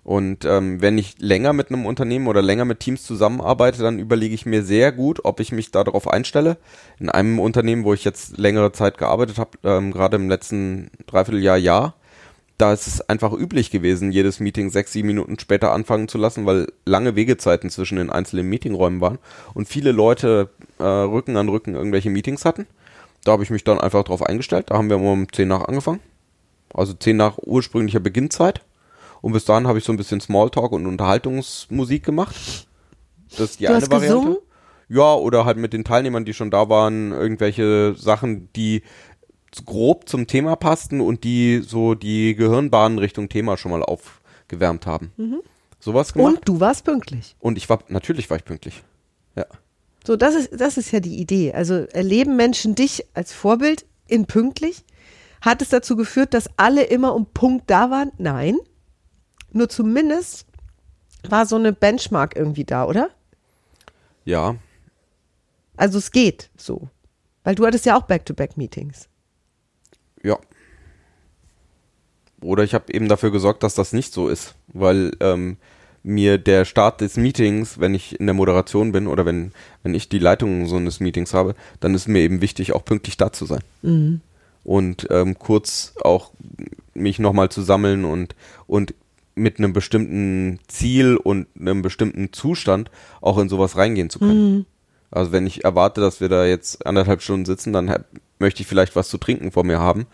Und 0.04 0.44
ähm, 0.44 0.82
wenn 0.82 0.98
ich 0.98 1.16
länger 1.20 1.54
mit 1.54 1.70
einem 1.70 1.86
Unternehmen 1.86 2.28
oder 2.28 2.42
länger 2.42 2.66
mit 2.66 2.82
Teams 2.82 3.04
zusammenarbeite, 3.04 3.82
dann 3.82 4.00
überlege 4.00 4.36
ich 4.36 4.46
mir 4.46 4.64
sehr 4.64 4.92
gut, 4.92 5.24
ob 5.24 5.40
ich 5.40 5.54
mich 5.54 5.72
darauf 5.72 6.10
einstelle. 6.10 6.58
In 7.00 7.10
einem 7.10 7.40
Unternehmen, 7.40 7.86
wo 7.86 7.94
ich 7.94 8.04
jetzt 8.04 8.38
längere 8.38 8.74
Zeit 8.74 8.98
gearbeitet 8.98 9.38
habe, 9.38 9.58
ähm, 9.64 9.92
gerade 9.92 10.18
im 10.18 10.28
letzten 10.28 10.92
Dreivierteljahr, 11.08 11.58
Jahr, 11.58 11.96
da 12.58 12.74
ist 12.74 12.88
es 12.88 13.10
einfach 13.10 13.34
üblich 13.34 13.72
gewesen, 13.72 14.12
jedes 14.12 14.40
Meeting 14.40 14.70
sechs, 14.70 14.92
sieben 14.92 15.08
Minuten 15.08 15.40
später 15.40 15.72
anfangen 15.72 16.08
zu 16.08 16.18
lassen, 16.18 16.46
weil 16.46 16.68
lange 16.86 17.16
Wegezeiten 17.16 17.70
zwischen 17.70 17.98
den 17.98 18.10
einzelnen 18.10 18.48
Meetingräumen 18.48 19.02
waren 19.02 19.20
und 19.54 19.68
viele 19.68 19.92
Leute 19.92 20.50
äh, 20.80 20.84
Rücken 20.84 21.38
an 21.38 21.50
Rücken 21.50 21.76
irgendwelche 21.76 22.10
Meetings 22.10 22.46
hatten. 22.46 22.68
Da 23.24 23.32
habe 23.32 23.44
ich 23.44 23.50
mich 23.50 23.64
dann 23.64 23.80
einfach 23.80 24.04
drauf 24.04 24.22
eingestellt. 24.22 24.70
Da 24.70 24.76
haben 24.76 24.90
wir 24.90 25.00
um 25.00 25.32
10 25.32 25.48
nach 25.48 25.66
angefangen. 25.66 26.02
Also 26.74 26.94
10 26.94 27.16
nach 27.16 27.38
ursprünglicher 27.38 28.02
Beginnzeit. 28.02 28.62
Und 29.24 29.32
bis 29.32 29.46
dahin 29.46 29.68
habe 29.68 29.78
ich 29.78 29.86
so 29.86 29.94
ein 29.94 29.98
bisschen 29.98 30.20
Smalltalk 30.20 30.74
und 30.74 30.86
Unterhaltungsmusik 30.86 32.04
gemacht. 32.04 32.36
Das 33.30 33.52
ist 33.52 33.60
die 33.62 33.64
Du 33.64 33.70
eine 33.70 33.78
hast 33.82 33.90
Variante. 33.90 34.18
gesungen? 34.18 34.38
Ja, 34.90 35.14
oder 35.14 35.46
halt 35.46 35.58
mit 35.58 35.72
den 35.72 35.86
Teilnehmern, 35.86 36.26
die 36.26 36.34
schon 36.34 36.52
da 36.52 36.68
waren, 36.68 37.14
irgendwelche 37.14 37.96
Sachen, 37.96 38.50
die 38.52 38.84
grob 39.66 40.10
zum 40.10 40.28
Thema 40.28 40.58
passten 40.58 41.00
und 41.00 41.24
die 41.24 41.64
so 41.66 41.96
die 41.96 42.36
Gehirnbahnen 42.36 43.00
Richtung 43.00 43.30
Thema 43.30 43.56
schon 43.56 43.72
mal 43.72 43.82
aufgewärmt 43.82 44.86
haben. 44.88 45.14
Sowas 45.80 46.12
gemacht. 46.12 46.36
und 46.40 46.50
du 46.50 46.60
warst 46.60 46.84
pünktlich. 46.84 47.38
Und 47.40 47.58
ich 47.58 47.70
war, 47.70 47.80
natürlich 47.88 48.30
war 48.30 48.36
ich 48.36 48.44
pünktlich. 48.44 48.84
Ja. 49.38 49.46
So, 50.06 50.18
das 50.18 50.36
ist, 50.36 50.60
das 50.60 50.76
ist 50.78 50.92
ja 50.92 51.00
die 51.00 51.18
Idee. 51.18 51.54
Also 51.54 51.76
erleben 51.76 52.36
Menschen 52.36 52.76
dich 52.76 53.06
als 53.14 53.32
Vorbild 53.32 53.86
in 54.06 54.26
pünktlich? 54.26 54.84
Hat 55.40 55.62
es 55.62 55.70
dazu 55.70 55.96
geführt, 55.96 56.34
dass 56.34 56.50
alle 56.58 56.84
immer 56.84 57.16
um 57.16 57.26
Punkt 57.34 57.70
da 57.70 57.90
waren? 57.90 58.12
Nein. 58.18 58.58
Nur 59.54 59.70
zumindest 59.70 60.46
war 61.30 61.46
so 61.46 61.56
eine 61.56 61.72
Benchmark 61.72 62.36
irgendwie 62.36 62.66
da, 62.66 62.86
oder? 62.86 63.10
Ja, 64.26 64.56
Also 65.78 65.98
es 65.98 66.12
geht 66.12 66.50
so. 66.58 66.90
Weil 67.44 67.56
du 67.56 67.66
hattest 67.66 67.86
ja 67.86 67.98
auch 67.98 68.04
Back-to-Back-Meetings. 68.04 69.08
Ja. 70.24 70.38
Oder 72.42 72.64
ich 72.64 72.74
habe 72.74 72.94
eben 72.94 73.08
dafür 73.08 73.32
gesorgt, 73.32 73.64
dass 73.64 73.76
das 73.76 73.94
nicht 73.94 74.14
so 74.14 74.28
ist, 74.30 74.56
weil 74.68 75.12
ähm, 75.20 75.58
mir 76.04 76.38
der 76.38 76.66
Start 76.66 77.02
des 77.02 77.16
Meetings, 77.18 77.80
wenn 77.80 77.96
ich 77.96 78.20
in 78.20 78.28
der 78.28 78.34
Moderation 78.34 78.92
bin 78.92 79.08
oder 79.08 79.26
wenn, 79.26 79.54
wenn 79.84 79.94
ich 79.94 80.10
die 80.10 80.20
Leitung 80.20 80.68
so 80.68 80.76
eines 80.76 81.00
Meetings 81.00 81.34
habe, 81.34 81.56
dann 81.80 81.96
ist 81.96 82.08
mir 82.08 82.20
eben 82.20 82.42
wichtig, 82.42 82.74
auch 82.74 82.84
pünktlich 82.86 83.18
da 83.18 83.32
zu 83.32 83.46
sein. 83.46 83.62
Und 84.64 85.08
ähm, 85.10 85.38
kurz 85.40 85.96
auch 86.02 86.32
mich 86.94 87.20
nochmal 87.20 87.50
zu 87.50 87.62
sammeln 87.62 88.06
und, 88.06 88.36
und 88.68 88.94
mit 89.36 89.58
einem 89.58 89.74
bestimmten 89.74 90.60
Ziel 90.68 91.18
und 91.18 91.48
einem 91.60 91.82
bestimmten 91.82 92.34
Zustand 92.34 92.92
auch 93.22 93.38
in 93.38 93.50
sowas 93.50 93.78
reingehen 93.78 94.10
zu 94.10 94.20
können. 94.20 94.66
Also 95.12 95.32
wenn 95.32 95.46
ich 95.46 95.64
erwarte, 95.64 96.02
dass 96.02 96.22
wir 96.22 96.30
da 96.30 96.46
jetzt 96.46 96.86
anderthalb 96.86 97.22
Stunden 97.22 97.46
sitzen, 97.46 97.72
dann 97.72 97.90
hab, 97.90 98.06
möchte 98.40 98.62
ich 98.62 98.68
vielleicht 98.68 98.96
was 98.96 99.10
zu 99.10 99.18
trinken 99.18 99.52
vor 99.52 99.64
mir 99.64 99.80
haben, 99.80 100.08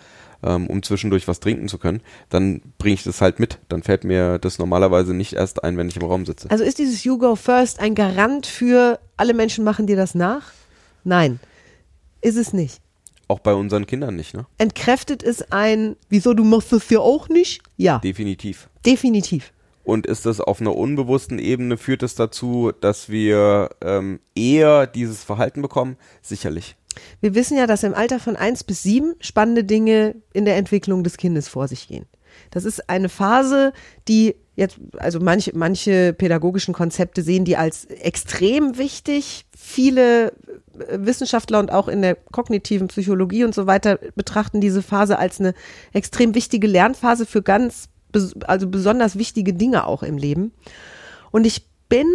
ähm, 0.44 0.68
um 0.68 0.84
zwischendurch 0.84 1.28
was 1.28 1.40
trinken 1.40 1.68
zu 1.68 1.78
können, 1.78 2.02
dann 2.30 2.62
bringe 2.78 2.96
ich 2.96 3.04
das 3.04 3.22
halt 3.22 3.40
mit. 3.40 3.60
Dann 3.70 3.84
fällt 3.84 4.04
mir 4.04 4.40
das 4.40 4.60
normalerweise 4.60 5.14
nicht 5.14 5.34
erst 5.34 5.64
ein, 5.64 5.78
wenn 5.78 5.88
ich 5.88 5.96
im 5.96 6.04
Raum 6.04 6.26
sitze. 6.26 6.50
Also 6.52 6.64
ist 6.64 6.80
dieses 6.80 7.04
You 7.04 7.18
Go 7.18 7.36
First 7.36 7.80
ein 7.80 7.96
Garant 7.96 8.46
für 8.46 9.00
alle 9.18 9.34
Menschen 9.34 9.64
machen 9.64 9.88
dir 9.88 9.96
das 9.96 10.16
nach? 10.16 10.52
Nein, 11.04 11.40
ist 12.22 12.38
es 12.38 12.54
nicht. 12.54 12.82
Auch 13.30 13.40
bei 13.40 13.54
unseren 13.54 13.86
Kindern 13.86 14.16
nicht, 14.16 14.34
ne? 14.34 14.48
Entkräftet 14.58 15.22
es 15.24 15.52
ein, 15.52 15.96
wieso 16.10 16.34
du 16.34 16.44
machst 16.44 16.74
das 16.74 16.90
ja 16.90 17.00
auch 17.00 17.30
nicht? 17.30 17.62
Ja, 17.78 18.00
Definitiv. 18.00 18.70
definitiv. 18.86 19.54
Und 19.84 20.06
ist 20.08 20.26
das 20.26 20.42
auf 20.42 20.60
einer 20.62 20.76
unbewussten 20.76 21.40
Ebene, 21.40 21.78
führt 21.78 22.04
es 22.04 22.16
dazu, 22.16 22.72
dass 22.82 23.08
wir 23.10 23.70
ähm, 23.82 24.20
eher 24.36 24.88
dieses 24.88 25.24
Verhalten 25.24 25.62
bekommen? 25.62 25.96
Sicherlich. 26.22 26.76
Wir 27.22 27.34
wissen 27.36 27.56
ja, 27.58 27.66
dass 27.68 27.84
im 27.84 27.94
Alter 27.94 28.20
von 28.20 28.36
eins 28.36 28.64
bis 28.64 28.84
sieben 28.84 29.16
spannende 29.20 29.64
Dinge 29.64 30.16
in 30.34 30.46
der 30.46 30.58
Entwicklung 30.58 31.04
des 31.04 31.18
Kindes 31.18 31.48
vor 31.48 31.68
sich 31.68 31.88
gehen. 31.88 32.06
Das 32.52 32.66
ist 32.66 32.90
eine 32.90 33.10
Phase, 33.10 33.74
die 34.08 34.36
jetzt, 34.60 34.78
also 34.98 35.20
manche, 35.20 35.51
manche 35.56 36.13
pädagogischen 36.13 36.74
Konzepte 36.74 37.22
sehen 37.22 37.46
die 37.46 37.56
als 37.58 37.86
extrem 37.86 38.78
wichtig. 38.78 39.46
Viele 39.58 40.28
äh, 40.28 40.32
Wissenschaftler 40.92 41.60
und 41.60 41.72
auch 41.72 41.88
in 41.88 42.01
der 42.01 42.16
kognitiven 42.16 42.89
Psychologie 42.89 43.46
und 43.46 43.56
so 43.56 43.66
weiter 43.68 43.98
betrachten 44.16 44.62
diese 44.62 44.82
Phase 44.82 45.18
als 45.18 45.39
eine 45.39 45.54
extrem 45.94 46.36
wichtige 46.36 46.68
Lernphase 46.68 47.25
für 47.25 47.42
ganz, 47.42 47.88
also 48.46 48.68
besonders 48.68 49.18
wichtige 49.18 49.54
Dinge 49.54 49.88
auch 49.88 50.04
im 50.04 50.18
Leben. 50.18 50.51
Und 51.32 51.48
ich 51.48 51.66
bin, 51.88 52.08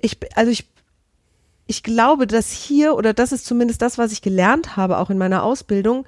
ich, 0.00 0.18
also 0.36 0.50
ich 0.50 0.66
ich 1.68 1.82
glaube, 1.82 2.28
dass 2.28 2.52
hier, 2.52 2.94
oder 2.94 3.12
das 3.12 3.32
ist 3.32 3.44
zumindest 3.44 3.82
das, 3.82 3.98
was 3.98 4.12
ich 4.12 4.22
gelernt 4.22 4.76
habe, 4.76 4.98
auch 4.98 5.10
in 5.10 5.18
meiner 5.18 5.42
Ausbildung, 5.42 6.06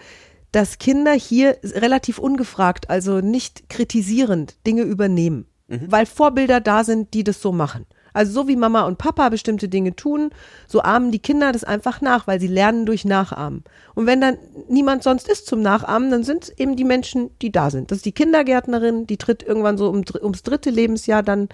dass 0.53 0.79
Kinder 0.79 1.13
hier 1.13 1.59
relativ 1.63 2.19
ungefragt, 2.19 2.91
also 2.91 3.21
nicht 3.21 3.69
kritisierend 3.69 4.57
Dinge 4.67 4.83
übernehmen, 4.83 5.47
weil 5.69 6.07
Vorbilder 6.07 6.61
da 6.61 6.85
sind, 6.85 7.13
die 7.15 7.25
das 7.25 7.43
so 7.43 7.53
machen. 7.53 7.87
Also 8.15 8.33
so 8.33 8.49
wie 8.49 8.57
Mama 8.57 8.83
und 8.83 8.99
Papa 8.99 9.29
bestimmte 9.29 9.69
Dinge 9.69 9.95
tun, 9.95 10.31
so 10.67 10.81
ahmen 10.81 11.13
die 11.13 11.19
Kinder 11.19 11.53
das 11.53 11.63
einfach 11.63 12.01
nach, 12.01 12.27
weil 12.27 12.41
sie 12.41 12.47
lernen 12.47 12.87
durch 12.87 13.05
Nachahmen. 13.05 13.65
Und 13.95 14.07
wenn 14.07 14.21
dann 14.21 14.39
niemand 14.69 15.03
sonst 15.03 15.29
ist 15.29 15.47
zum 15.47 15.61
Nachahmen, 15.61 16.11
dann 16.11 16.25
sind 16.25 16.45
es 16.45 16.59
eben 16.59 16.75
die 16.75 16.85
Menschen, 16.85 17.31
die 17.43 17.53
da 17.53 17.71
sind. 17.71 17.91
Das 17.91 17.99
ist 17.99 18.07
die 18.07 18.13
Kindergärtnerin, 18.13 19.07
die 19.07 19.19
tritt 19.19 19.43
irgendwann 19.43 19.79
so 19.79 19.89
um, 19.89 20.05
ums 20.21 20.43
dritte 20.43 20.71
Lebensjahr 20.71 21.23
dann 21.23 21.49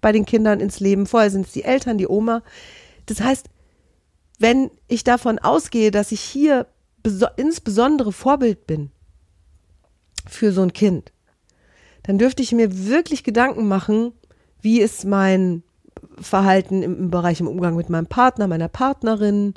bei 0.00 0.12
den 0.12 0.26
Kindern 0.26 0.60
ins 0.60 0.80
Leben. 0.80 1.06
Vorher 1.06 1.30
sind 1.30 1.46
es 1.46 1.52
die 1.52 1.64
Eltern, 1.64 1.96
die 1.96 2.08
Oma. 2.08 2.42
Das 3.06 3.20
heißt, 3.20 3.46
wenn 4.38 4.70
ich 4.88 5.04
davon 5.04 5.38
ausgehe, 5.38 5.92
dass 5.92 6.12
ich 6.12 6.20
hier 6.20 6.66
insbesondere 7.36 8.12
Vorbild 8.12 8.66
bin 8.66 8.90
für 10.26 10.52
so 10.52 10.62
ein 10.62 10.72
Kind, 10.72 11.12
dann 12.04 12.18
dürfte 12.18 12.42
ich 12.42 12.52
mir 12.52 12.86
wirklich 12.86 13.24
Gedanken 13.24 13.68
machen, 13.68 14.12
wie 14.60 14.80
ist 14.80 15.04
mein 15.04 15.62
Verhalten 16.20 16.82
im, 16.82 16.98
im 16.98 17.10
Bereich 17.10 17.40
im 17.40 17.48
Umgang 17.48 17.76
mit 17.76 17.90
meinem 17.90 18.06
Partner, 18.06 18.46
meiner 18.46 18.68
Partnerin, 18.68 19.54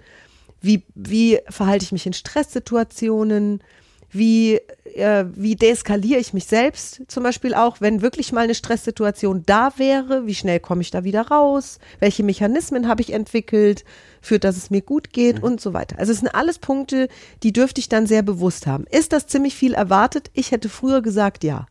wie, 0.62 0.84
wie 0.96 1.40
verhalte 1.50 1.86
ich 1.86 1.92
mich 1.92 2.06
in 2.06 2.14
Stresssituationen, 2.14 3.62
wie, 4.10 4.56
äh, 4.96 5.26
wie 5.34 5.56
deeskaliere 5.56 6.20
ich 6.20 6.34
mich 6.34 6.46
selbst 6.46 7.02
zum 7.08 7.24
Beispiel 7.24 7.54
auch, 7.54 7.82
wenn 7.82 8.02
wirklich 8.02 8.32
mal 8.32 8.46
eine 8.46 8.56
Stresssituation 8.56 9.44
da 9.46 9.74
wäre, 9.78 10.26
wie 10.26 10.36
schnell 10.36 10.60
komme 10.60 10.82
ich 10.82 10.92
da 10.92 11.04
wieder 11.04 11.28
raus, 11.28 11.80
welche 12.00 12.24
Mechanismen 12.24 12.88
habe 12.88 13.02
ich 13.02 13.12
entwickelt, 13.12 13.84
führt, 14.26 14.44
dass 14.44 14.58
es 14.58 14.70
mir 14.70 14.82
gut 14.82 15.14
geht 15.14 15.42
und 15.42 15.62
so 15.62 15.74
weiter. 15.74 16.00
Also 16.00 16.12
es 16.12 16.20
sind 16.20 16.30
alles 16.30 16.60
Punkte, 16.60 17.08
die 17.44 17.54
dürfte 17.54 17.80
ich 17.80 17.90
dann 17.90 18.08
sehr 18.08 18.22
bewusst 18.22 18.68
haben. 18.68 18.86
Ist 18.90 19.14
das 19.14 19.28
ziemlich 19.28 19.56
viel 19.56 19.74
erwartet? 19.74 20.30
Ich 20.34 20.52
hätte 20.52 20.70
früher 20.70 21.02
gesagt, 21.02 21.44
ja. 21.44 21.68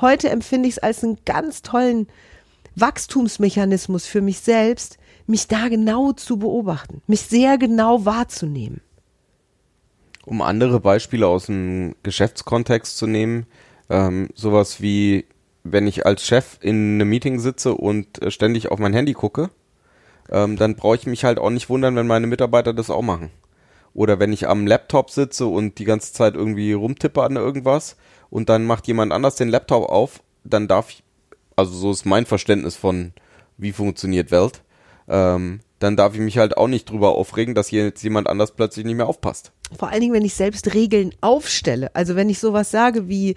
Heute 0.00 0.30
empfinde 0.30 0.68
ich 0.68 0.76
es 0.76 0.82
als 0.82 1.02
einen 1.02 1.18
ganz 1.24 1.62
tollen 1.62 2.06
Wachstumsmechanismus 2.76 4.06
für 4.06 4.20
mich 4.20 4.40
selbst, 4.40 4.98
mich 5.26 5.48
da 5.48 5.68
genau 5.68 6.12
zu 6.12 6.38
beobachten, 6.38 7.02
mich 7.06 7.22
sehr 7.22 7.58
genau 7.58 8.04
wahrzunehmen. 8.04 8.80
Um 10.24 10.42
andere 10.42 10.80
Beispiele 10.80 11.26
aus 11.26 11.46
dem 11.46 11.94
Geschäftskontext 12.02 12.96
zu 12.96 13.06
nehmen, 13.06 13.46
ähm, 13.88 14.28
sowas 14.34 14.80
wie, 14.80 15.24
wenn 15.64 15.86
ich 15.86 16.04
als 16.04 16.24
Chef 16.26 16.58
in 16.60 16.94
einem 16.94 17.08
Meeting 17.08 17.38
sitze 17.38 17.74
und 17.74 18.22
äh, 18.22 18.30
ständig 18.30 18.70
auf 18.70 18.78
mein 18.78 18.92
Handy 18.92 19.14
gucke, 19.14 19.50
ähm, 20.30 20.56
dann 20.56 20.76
brauche 20.76 20.96
ich 20.96 21.06
mich 21.06 21.24
halt 21.24 21.38
auch 21.38 21.50
nicht 21.50 21.68
wundern, 21.68 21.96
wenn 21.96 22.06
meine 22.06 22.26
Mitarbeiter 22.26 22.72
das 22.72 22.90
auch 22.90 23.02
machen. 23.02 23.30
Oder 23.94 24.20
wenn 24.20 24.32
ich 24.32 24.46
am 24.48 24.66
Laptop 24.66 25.10
sitze 25.10 25.46
und 25.46 25.78
die 25.78 25.84
ganze 25.84 26.12
Zeit 26.12 26.34
irgendwie 26.34 26.72
rumtippe 26.72 27.22
an 27.22 27.36
irgendwas 27.36 27.96
und 28.28 28.48
dann 28.48 28.66
macht 28.66 28.86
jemand 28.86 29.12
anders 29.12 29.36
den 29.36 29.48
Laptop 29.48 29.88
auf, 29.88 30.22
dann 30.44 30.68
darf 30.68 30.90
ich, 30.90 31.02
also 31.56 31.72
so 31.72 31.90
ist 31.90 32.04
mein 32.04 32.26
Verständnis 32.26 32.76
von, 32.76 33.12
wie 33.56 33.72
funktioniert 33.72 34.30
Welt, 34.30 34.62
ähm, 35.08 35.60
dann 35.78 35.96
darf 35.96 36.14
ich 36.14 36.20
mich 36.20 36.38
halt 36.38 36.56
auch 36.56 36.68
nicht 36.68 36.90
drüber 36.90 37.14
aufregen, 37.14 37.54
dass 37.54 37.68
hier 37.68 37.84
jetzt 37.84 38.02
jemand 38.02 38.28
anders 38.28 38.52
plötzlich 38.52 38.84
nicht 38.84 38.96
mehr 38.96 39.06
aufpasst. 39.06 39.52
Vor 39.78 39.88
allen 39.88 40.00
Dingen, 40.00 40.14
wenn 40.14 40.24
ich 40.24 40.34
selbst 40.34 40.74
Regeln 40.74 41.14
aufstelle. 41.20 41.94
Also 41.94 42.16
wenn 42.16 42.30
ich 42.30 42.38
sowas 42.38 42.70
sage 42.70 43.08
wie, 43.08 43.34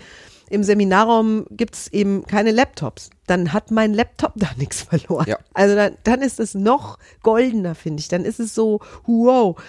im 0.49 0.63
Seminarraum 0.63 1.45
gibt 1.51 1.75
es 1.75 1.87
eben 1.87 2.25
keine 2.25 2.51
Laptops, 2.51 3.09
dann 3.27 3.53
hat 3.53 3.71
mein 3.71 3.93
Laptop 3.93 4.33
da 4.35 4.49
nichts 4.57 4.81
verloren. 4.83 5.25
Ja. 5.27 5.37
Also 5.53 5.75
dann, 5.75 5.97
dann 6.03 6.21
ist 6.21 6.39
es 6.39 6.55
noch 6.55 6.97
goldener, 7.21 7.75
finde 7.75 8.01
ich. 8.01 8.07
Dann 8.07 8.25
ist 8.25 8.39
es 8.39 8.55
so, 8.55 8.79
wow. 9.05 9.61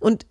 Und 0.00 0.26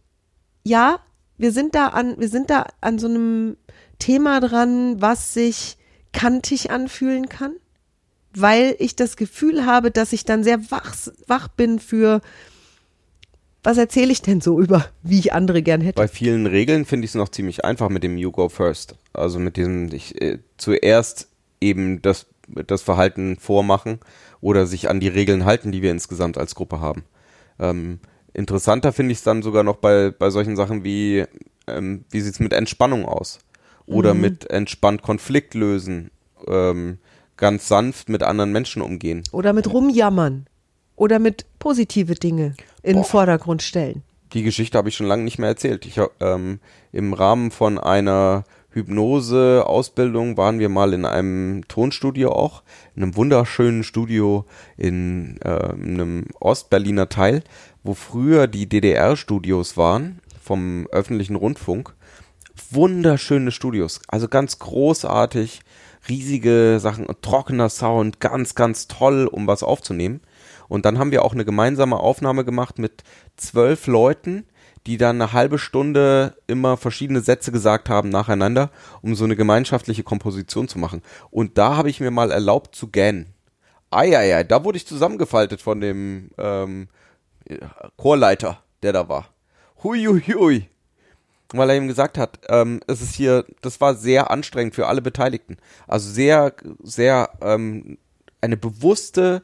ja, 0.64 1.00
wir 1.38 1.52
sind 1.52 1.76
da 1.76 1.88
an, 1.88 2.20
wir 2.20 2.30
sind 2.30 2.50
da 2.50 2.66
an 2.82 3.00
so 3.00 3.08
einem 3.08 3.58
Thema 4.00 4.40
dran, 4.40 5.02
was 5.02 5.34
sich 5.34 5.78
kantig 6.14 6.72
anfühlen 6.72 7.30
kann, 7.30 7.54
weil 8.34 8.76
ich 8.80 8.96
das 8.96 9.16
Gefühl 9.16 9.66
habe, 9.66 9.92
dass 9.92 10.14
ich 10.14 10.26
dann 10.26 10.44
sehr 10.44 10.72
wach, 10.72 10.96
wach 11.28 11.48
bin 11.48 11.80
für 11.80 12.22
was 13.64 13.78
erzähle 13.78 14.12
ich 14.12 14.22
denn 14.22 14.42
so 14.42 14.60
über, 14.60 14.86
wie 15.04 15.20
ich 15.20 15.34
andere 15.34 15.62
gern 15.62 15.82
hätte? 15.82 15.98
Bei 16.02 16.08
vielen 16.08 16.46
Regeln 16.48 16.86
finde 16.86 17.06
ich 17.06 17.12
es 17.12 17.16
noch 17.16 17.30
ziemlich 17.30 17.64
einfach 17.64 17.90
mit 17.90 18.04
dem 18.04 18.18
You 18.18 18.32
Go 18.32 18.50
First. 18.50 18.96
Also 19.14 19.40
mit 19.40 19.58
diesem 19.58 19.92
ich, 19.94 20.20
äh, 20.22 20.40
zuerst 20.58 21.28
eben 21.60 22.02
das, 22.02 22.26
das 22.48 22.82
Verhalten 22.82 23.38
vormachen 23.40 24.00
oder 24.42 24.66
sich 24.66 24.90
an 24.90 25.00
die 25.00 25.08
Regeln 25.08 25.46
halten, 25.46 25.72
die 25.72 25.82
wir 25.82 25.92
insgesamt 25.92 26.38
als 26.38 26.56
Gruppe 26.56 26.80
haben. 26.80 27.04
Ähm, 27.60 28.00
interessanter 28.34 28.94
finde 28.94 29.12
ich 29.12 29.20
es 29.20 29.24
dann 29.24 29.44
sogar 29.44 29.64
noch 29.64 29.76
bei, 29.78 30.10
bei 30.10 30.32
solchen 30.32 30.56
Sachen 30.56 30.84
wie, 30.84 31.26
ähm, 31.68 32.06
wie 32.10 32.22
sieht 32.22 32.34
es 32.34 32.40
mit 32.40 32.54
Entspannung 32.54 33.06
aus? 33.06 33.40
Oder 33.86 34.14
Mhm. 34.14 34.22
mit 34.22 34.50
entspannt 34.50 35.02
Konflikt 35.02 35.54
lösen, 35.54 36.12
ähm, 36.48 36.98
ganz 37.38 37.68
sanft 37.68 38.10
mit 38.10 38.24
anderen 38.24 38.52
Menschen 38.52 38.82
umgehen. 38.82 39.24
Oder 39.32 39.54
mit 39.54 39.72
rumjammern. 39.72 40.48
Oder 41.02 41.18
mit 41.18 41.48
positive 41.58 42.14
Dinge 42.14 42.54
in 42.84 42.98
den. 42.98 43.04
Vordergrund 43.04 43.64
stellen. 43.64 44.04
Die 44.34 44.44
Geschichte 44.44 44.78
habe 44.78 44.90
ich 44.90 44.96
schon 44.96 45.08
lange 45.08 45.24
nicht 45.24 45.40
mehr 45.40 45.50
erzählt. 45.50 45.88
Ich, 45.88 46.00
ähm, 46.20 46.60
Im 46.92 47.14
Rahmen 47.14 47.50
von 47.50 47.80
einer 47.80 48.44
Hypnose-Ausbildung 48.70 50.38
waren 50.38 50.60
wir 50.60 50.70
mal 50.70 50.94
in 50.94 51.06
einem 51.06 51.68
Tonstudio 51.68 52.32
auch, 52.32 52.62
in 52.96 53.02
einem 53.02 53.16
wunderschönen 53.16 53.84
Studio 53.84 54.46
in 54.78 55.40
äh, 55.44 55.74
einem 55.74 56.28
Ostberliner 56.40 57.10
Teil, 57.10 57.42
wo 57.82 57.96
früher 57.96 58.46
die 58.46 58.70
DDR-Studios 58.70 59.78
waren 59.78 60.20
vom 60.40 60.86
öffentlichen 60.92 61.36
Rundfunk. 61.36 61.96
Wunderschöne 62.70 63.50
Studios, 63.50 64.02
also 64.08 64.28
ganz 64.28 64.60
großartig, 64.60 65.62
riesige 66.08 66.78
Sachen, 66.80 67.08
trockener 67.24 67.70
Sound, 67.70 68.20
ganz, 68.20 68.54
ganz 68.54 68.88
toll, 68.88 69.26
um 69.26 69.48
was 69.48 69.64
aufzunehmen. 69.64 70.22
Und 70.72 70.86
dann 70.86 71.00
haben 71.00 71.12
wir 71.12 71.26
auch 71.26 71.34
eine 71.34 71.44
gemeinsame 71.44 72.00
Aufnahme 72.00 72.46
gemacht 72.46 72.80
mit 72.80 73.04
zwölf 73.36 73.88
Leuten, 73.88 74.46
die 74.88 74.96
dann 74.96 75.22
eine 75.22 75.34
halbe 75.34 75.60
Stunde 75.60 76.38
immer 76.48 76.78
verschiedene 76.78 77.20
Sätze 77.20 77.52
gesagt 77.52 77.90
haben 77.90 78.08
nacheinander, 78.08 78.70
um 79.02 79.14
so 79.14 79.26
eine 79.26 79.36
gemeinschaftliche 79.36 80.04
Komposition 80.04 80.70
zu 80.70 80.80
machen. 80.80 81.02
Und 81.30 81.58
da 81.58 81.76
habe 81.76 81.90
ich 81.90 82.00
mir 82.00 82.10
mal 82.10 82.32
erlaubt 82.32 82.74
zu 82.74 82.88
gähnen. 82.88 83.34
Eieiei, 83.90 84.46
da 84.46 84.64
wurde 84.64 84.78
ich 84.78 84.88
zusammengefaltet 84.88 85.62
von 85.62 85.82
dem 85.82 86.30
ähm, 86.38 86.88
Chorleiter, 87.98 88.64
der 88.82 88.94
da 88.94 89.10
war. 89.10 89.28
Hui. 89.84 90.70
Weil 91.52 91.70
er 91.70 91.76
ihm 91.76 91.90
gesagt 91.90 92.18
hat, 92.18 92.40
ähm, 92.48 92.80
es 92.88 93.02
ist 93.02 93.14
hier, 93.14 93.44
das 93.62 93.82
war 93.82 93.96
sehr 93.96 94.32
anstrengend 94.32 94.74
für 94.74 94.88
alle 94.88 95.02
Beteiligten. 95.02 95.58
Also 95.86 96.10
sehr, 96.10 96.54
sehr 96.82 97.30
ähm, 97.42 97.98
eine 98.40 98.56
bewusste 98.56 99.44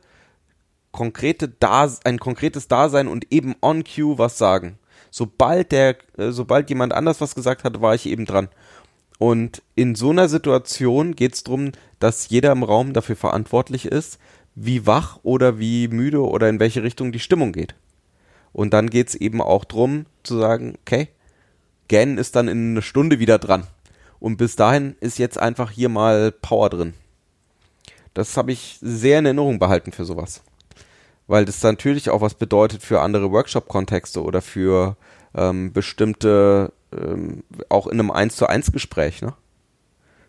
konkrete 0.92 1.48
Das 1.48 2.04
ein 2.06 2.20
konkretes 2.20 2.68
Dasein 2.68 3.08
und 3.08 3.32
eben 3.32 3.56
on 3.62 3.84
cue 3.84 4.18
was 4.18 4.38
sagen. 4.38 4.80
Sobald 5.12 5.72
der, 5.72 5.98
äh, 6.18 6.32
sobald 6.32 6.70
jemand 6.70 6.94
anders 6.94 7.22
was 7.22 7.36
gesagt 7.36 7.64
hat, 7.64 7.82
war 7.82 7.96
ich 7.96 8.06
eben 8.08 8.26
dran. 8.26 8.50
Und 9.20 9.64
in 9.76 9.96
so 9.96 10.12
einer 10.12 10.30
Situation 10.30 11.16
geht 11.16 11.34
es 11.34 11.44
darum, 11.44 11.72
dass 12.00 12.30
jeder 12.30 12.52
im 12.52 12.64
Raum 12.64 12.94
dafür 12.94 13.16
verantwortlich 13.16 13.86
ist, 13.86 14.20
wie 14.54 14.86
wach 14.86 15.20
oder 15.24 15.60
wie 15.60 15.88
müde 15.88 16.22
oder 16.22 16.50
in 16.50 16.60
welche 16.60 16.84
Richtung 16.84 17.12
die 17.12 17.20
Stimmung 17.20 17.52
geht. 17.52 17.76
Und 18.54 18.74
dann 18.74 18.90
geht 18.90 19.10
es 19.10 19.16
eben 19.16 19.42
auch 19.42 19.66
darum 19.66 20.06
zu 20.24 20.38
sagen, 20.38 20.78
okay, 20.82 21.10
Gan 21.90 22.18
ist 22.18 22.36
dann 22.36 22.48
in 22.48 22.72
einer 22.72 22.82
Stunde 22.82 23.20
wieder 23.20 23.40
dran. 23.40 23.66
Und 24.20 24.38
bis 24.38 24.56
dahin 24.56 24.96
ist 25.00 25.20
jetzt 25.20 25.38
einfach 25.38 25.72
hier 25.72 25.90
mal 25.90 26.32
Power 26.32 26.70
drin. 26.70 26.94
Das 28.14 28.36
habe 28.36 28.52
ich 28.52 28.78
sehr 28.82 29.20
in 29.20 29.26
Erinnerung 29.26 29.60
behalten 29.60 29.92
für 29.92 30.06
sowas 30.06 30.42
weil 31.28 31.46
das 31.46 31.62
natürlich 31.62 32.10
auch 32.10 32.22
was 32.22 32.34
bedeutet 32.34 32.82
für 32.82 33.02
andere 33.02 33.32
Workshop-Kontexte 33.32 34.24
oder 34.24 34.42
für 34.42 34.96
ähm, 35.36 35.74
bestimmte, 35.74 36.72
ähm, 36.94 37.44
auch 37.70 37.88
in 37.88 38.00
einem 38.00 38.12
1 38.12 38.36
zu 38.36 38.48
1 38.48 38.72
Gespräch, 38.72 39.22
ne? 39.22 39.34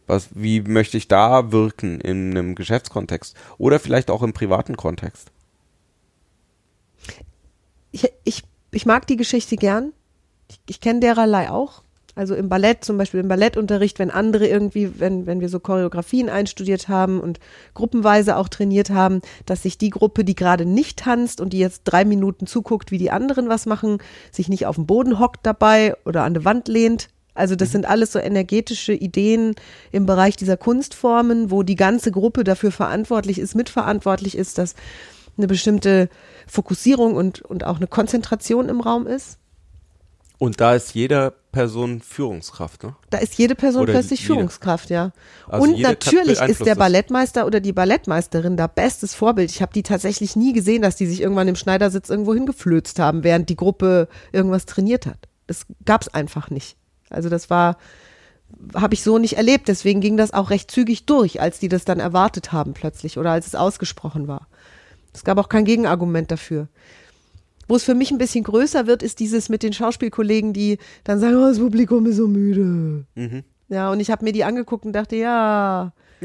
Was, 0.07 0.31
wie 0.33 0.63
möchte 0.63 0.97
ich 0.97 1.07
da 1.07 1.53
wirken 1.53 2.01
in 2.01 2.31
einem 2.31 2.55
Geschäftskontext 2.55 3.37
oder 3.59 3.79
vielleicht 3.79 4.11
auch 4.11 4.23
im 4.23 4.33
privaten 4.33 4.77
Kontext? 4.77 5.31
Ich, 7.91 8.11
ich, 8.25 8.43
ich 8.71 8.87
mag 8.87 9.07
die 9.07 9.17
Geschichte 9.17 9.57
gern. 9.57 9.93
Ich, 10.49 10.61
ich 10.67 10.81
kenne 10.81 11.01
dererlei 11.01 11.51
auch. 11.51 11.83
Also 12.19 12.35
im 12.35 12.49
Ballett, 12.49 12.85
zum 12.85 12.99
Beispiel 12.99 13.21
im 13.21 13.29
Ballettunterricht, 13.29 14.01
wenn 14.01 14.11
andere 14.11 14.49
irgendwie, 14.49 14.99
wenn, 14.99 15.27
wenn 15.27 15.41
wir 15.41 15.49
so 15.49 15.61
Choreografien 15.61 16.29
einstudiert 16.29 16.89
haben 16.89 17.21
und 17.21 17.39
gruppenweise 17.75 18.37
auch 18.37 18.49
trainiert 18.49 18.91
haben, 18.91 19.21
dass 19.47 19.63
sich 19.63 19.79
die 19.79 19.91
Gruppe, 19.91 20.25
die 20.25 20.35
gerade 20.35 20.67
nicht 20.67 20.99
tanzt 20.99 21.41
und 21.41 21.53
die 21.53 21.61
jetzt 21.61 21.83
drei 21.85 22.05
Minuten 22.05 22.49
zuguckt, 22.49 22.91
wie 22.91 22.99
die 22.99 23.13
anderen 23.13 23.49
was 23.49 23.67
machen, 23.67 23.99
sich 24.33 24.49
nicht 24.49 24.67
auf 24.67 24.75
den 24.75 24.87
Boden 24.87 25.21
hockt 25.21 25.47
dabei 25.47 25.95
oder 26.05 26.25
an 26.25 26.35
die 26.35 26.45
Wand 26.45 26.67
lehnt. 26.67 27.07
Also 27.35 27.55
das 27.55 27.71
sind 27.71 27.87
alles 27.87 28.11
so 28.11 28.19
energetische 28.19 28.95
Ideen 28.95 29.55
im 29.93 30.05
Bereich 30.05 30.35
dieser 30.35 30.57
Kunstformen, 30.57 31.53
wo 31.53 31.63
die 31.63 31.77
ganze 31.77 32.11
Gruppe 32.11 32.43
dafür 32.43 32.73
verantwortlich 32.73 33.39
ist, 33.39 33.55
mitverantwortlich 33.55 34.37
ist, 34.37 34.59
dass 34.59 34.75
eine 35.37 35.47
bestimmte 35.47 36.09
Fokussierung 36.49 37.15
und, 37.15 37.43
und 37.43 37.63
auch 37.63 37.77
eine 37.77 37.87
Konzentration 37.87 38.69
im 38.69 38.81
Raum 38.81 39.07
ist. 39.07 39.39
Und 40.39 40.61
da 40.61 40.75
ist 40.75 40.95
jeder 40.95 41.33
Person 41.51 42.01
Führungskraft, 42.01 42.85
ne? 42.85 42.95
Da 43.11 43.19
ist 43.19 43.35
jede 43.35 43.57
Person 43.57 43.83
Oder 43.83 43.95
plötzlich 43.95 44.21
jede. 44.21 44.35
Führungskraft, 44.35 44.89
ja. 44.89 45.11
Also 45.49 45.65
und 45.65 45.81
natürlich 45.81 46.41
ist 46.41 46.65
der. 46.65 46.77
Ballettmeister 46.77 47.45
oder 47.45 47.59
die 47.59 47.73
Ballettmeisterin 47.73 48.57
da 48.57 48.69
bestes 48.69 49.15
Vorbild. 49.15 49.51
Ich 49.51 49.61
habe 49.61 49.73
die 49.73 49.83
tatsächlich 49.83 50.37
nie 50.37 50.53
gesehen, 50.53 50.83
dass 50.83 50.95
die 50.95 51.07
sich 51.07 51.21
irgendwann 51.21 51.49
im 51.49 51.57
Schneidersitz 51.57 52.09
irgendwo 52.09 52.35
hingeflözt 52.35 53.01
haben, 53.01 53.25
während 53.25 53.49
die 53.49 53.57
Gruppe 53.57 54.07
irgendwas 54.31 54.67
trainiert 54.67 55.07
hat. 55.07 55.19
Das 55.49 55.67
gab's 55.85 56.07
einfach 56.07 56.51
nicht. 56.51 56.77
Also 57.11 57.29
das 57.29 57.51
war, 57.51 57.77
habe 58.75 58.95
ich 58.95 59.03
so 59.03 59.19
nicht 59.19 59.37
erlebt. 59.37 59.67
Deswegen 59.67 60.01
ging 60.01 60.17
das 60.17 60.33
auch 60.33 60.51
recht 60.51 60.71
zügig 60.71 61.05
durch, 61.07 61.41
als 61.41 61.59
die 61.59 61.69
das 61.69 61.85
dann 61.85 61.99
erwartet 61.99 62.53
haben 62.53 62.75
plötzlich 62.75 63.19
oder 63.19 63.33
als 63.33 63.49
es 63.49 63.57
ausgesprochen 63.57 64.29
war. 64.29 64.47
Es 65.13 65.25
gab 65.25 65.39
auch 65.39 65.49
kein 65.49 65.65
Gegenargument 65.65 66.31
dafür. 66.31 66.69
Wo 67.69 67.77
es 67.77 67.85
für 67.85 67.95
mich 67.95 68.11
ein 68.11 68.19
bisschen 68.19 68.43
größer 68.45 68.87
wird, 68.87 69.03
ist 69.03 69.21
dieses 69.21 69.49
mit 69.51 69.63
den 69.63 69.73
Schauspielkollegen, 69.75 70.53
die 70.53 70.79
dann 71.05 71.21
sagen, 71.21 71.37
oh, 71.37 71.47
das 71.47 71.59
Publikum 71.59 72.07
ist 72.07 72.17
so 72.17 72.27
müde. 72.27 73.05
Mhm. 73.15 73.45
Ja, 73.69 73.91
und 73.93 74.01
ich 74.01 74.11
habe 74.11 74.25
mir 74.25 74.33
die 74.33 74.45
angeguckt 74.45 74.87
und 74.87 74.93
dachte, 74.95 75.17
ja, 75.17 75.93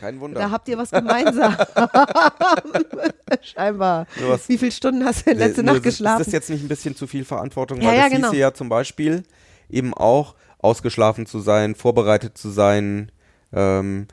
Kein 0.00 0.20
Wunder. 0.20 0.40
da 0.40 0.50
habt 0.50 0.68
ihr 0.68 0.76
was 0.76 0.90
gemeinsam. 0.90 1.56
Scheinbar. 3.42 4.06
Sowas- 4.20 4.48
Wie 4.48 4.58
viele 4.58 4.72
Stunden 4.72 5.04
hast 5.04 5.20
du 5.26 5.30
denn 5.30 5.38
letzte 5.38 5.62
Nur 5.62 5.74
Nacht 5.74 5.84
geschlafen? 5.84 6.20
Ist 6.20 6.26
das 6.28 6.32
jetzt 6.32 6.50
nicht 6.50 6.62
ein 6.64 6.68
bisschen 6.68 6.96
zu 6.96 7.06
viel 7.06 7.24
Verantwortung? 7.24 7.80
Ja, 7.80 7.88
Weil 7.88 7.96
ja, 7.96 8.02
das 8.04 8.12
genau. 8.12 8.28
hieße 8.30 8.40
ja 8.40 8.52
zum 8.54 8.68
Beispiel 8.68 9.22
eben 9.70 9.94
auch 9.94 10.34
ausgeschlafen 10.58 11.26
zu 11.26 11.40
sein, 11.40 11.74
vorbereitet 11.74 12.36
zu 12.38 12.50
sein, 12.50 13.10
ähm, 13.52 14.06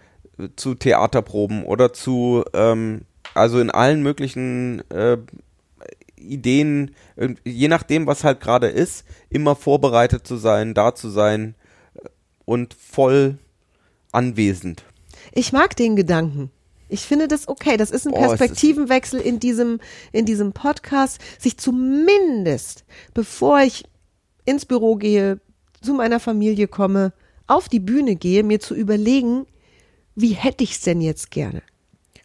zu 0.56 0.73
Theaterproben 0.75 1.63
oder 1.65 1.93
zu, 1.93 2.43
ähm, 2.54 3.01
also 3.33 3.59
in 3.59 3.69
allen 3.69 4.01
möglichen 4.03 4.89
äh, 4.89 5.17
Ideen, 6.17 6.95
je 7.43 7.67
nachdem, 7.67 8.07
was 8.07 8.23
halt 8.23 8.41
gerade 8.41 8.67
ist, 8.67 9.05
immer 9.29 9.55
vorbereitet 9.55 10.27
zu 10.27 10.37
sein, 10.37 10.73
da 10.73 10.93
zu 10.93 11.09
sein 11.09 11.55
äh, 11.95 12.09
und 12.45 12.73
voll 12.73 13.37
anwesend. 14.11 14.83
Ich 15.31 15.53
mag 15.53 15.75
den 15.75 15.95
Gedanken. 15.95 16.51
Ich 16.89 17.01
finde 17.01 17.27
das 17.27 17.47
okay. 17.47 17.77
Das 17.77 17.89
ist 17.89 18.05
ein 18.05 18.13
Perspektivenwechsel 18.13 19.21
in 19.21 19.39
diesem, 19.39 19.79
in 20.11 20.25
diesem 20.25 20.51
Podcast, 20.51 21.19
sich 21.39 21.57
zumindest, 21.57 22.83
bevor 23.13 23.61
ich 23.61 23.85
ins 24.43 24.65
Büro 24.65 24.97
gehe, 24.97 25.39
zu 25.81 25.93
meiner 25.93 26.19
Familie 26.19 26.67
komme, 26.67 27.13
auf 27.47 27.69
die 27.69 27.79
Bühne 27.79 28.15
gehe, 28.15 28.43
mir 28.43 28.59
zu 28.59 28.75
überlegen, 28.75 29.45
wie 30.15 30.33
hätte 30.33 30.63
ich 30.63 30.73
es 30.73 30.81
denn 30.81 31.01
jetzt 31.01 31.31
gerne? 31.31 31.61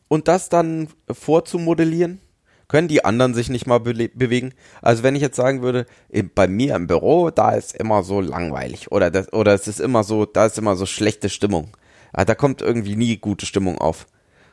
Und 0.09 0.29
das 0.29 0.49
dann 0.49 0.89
vorzumodellieren? 1.11 2.21
Können 2.69 2.89
die 2.89 3.05
anderen 3.05 3.33
sich 3.35 3.49
nicht 3.49 3.67
mal 3.67 3.79
bele- 3.79 4.11
bewegen? 4.13 4.53
Also 4.83 5.03
wenn 5.05 5.15
ich 5.15 5.23
jetzt 5.23 5.37
sagen 5.37 5.63
würde, 5.63 5.87
eh, 6.11 6.23
bei 6.23 6.49
mir 6.49 6.75
im 6.75 6.87
Büro, 6.89 7.31
da 7.31 7.53
ist 7.53 7.77
immer 7.77 8.03
so 8.03 8.21
langweilig 8.21 8.91
oder 8.91 9.11
das, 9.11 9.33
oder 9.33 9.55
es 9.55 9.69
ist 9.69 9.81
immer 9.81 10.03
so, 10.03 10.27
da 10.27 10.47
ist 10.47 10.59
immer 10.59 10.75
so 10.77 10.85
schlechte 10.87 11.29
Stimmung. 11.29 11.77
Ah, 12.13 12.25
Da 12.25 12.35
kommt 12.35 12.63
irgendwie 12.63 12.97
nie 12.97 13.17
gute 13.19 13.47
Stimmung 13.47 13.79
auf. 13.79 14.07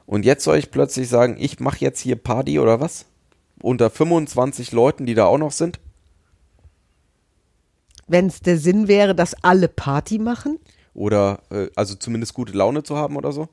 Und 0.05 0.25
jetzt 0.25 0.43
soll 0.43 0.57
ich 0.57 0.69
plötzlich 0.69 1.07
sagen, 1.09 1.37
ich 1.39 1.59
mache 1.59 1.79
jetzt 1.79 2.01
hier 2.01 2.15
Party 2.15 2.59
oder 2.59 2.79
was? 2.79 3.05
Unter 3.61 3.89
25 3.89 4.71
Leuten, 4.73 5.05
die 5.05 5.13
da 5.15 5.25
auch 5.25 5.37
noch 5.37 5.51
sind? 5.51 5.79
Wenn 8.07 8.27
es 8.27 8.41
der 8.41 8.57
Sinn 8.57 8.87
wäre, 8.87 9.15
dass 9.15 9.33
alle 9.43 9.69
Party 9.69 10.19
machen. 10.19 10.59
Oder 10.93 11.41
äh, 11.49 11.69
also 11.75 11.95
zumindest 11.95 12.33
gute 12.33 12.53
Laune 12.53 12.83
zu 12.83 12.97
haben 12.97 13.15
oder 13.15 13.31
so? 13.31 13.47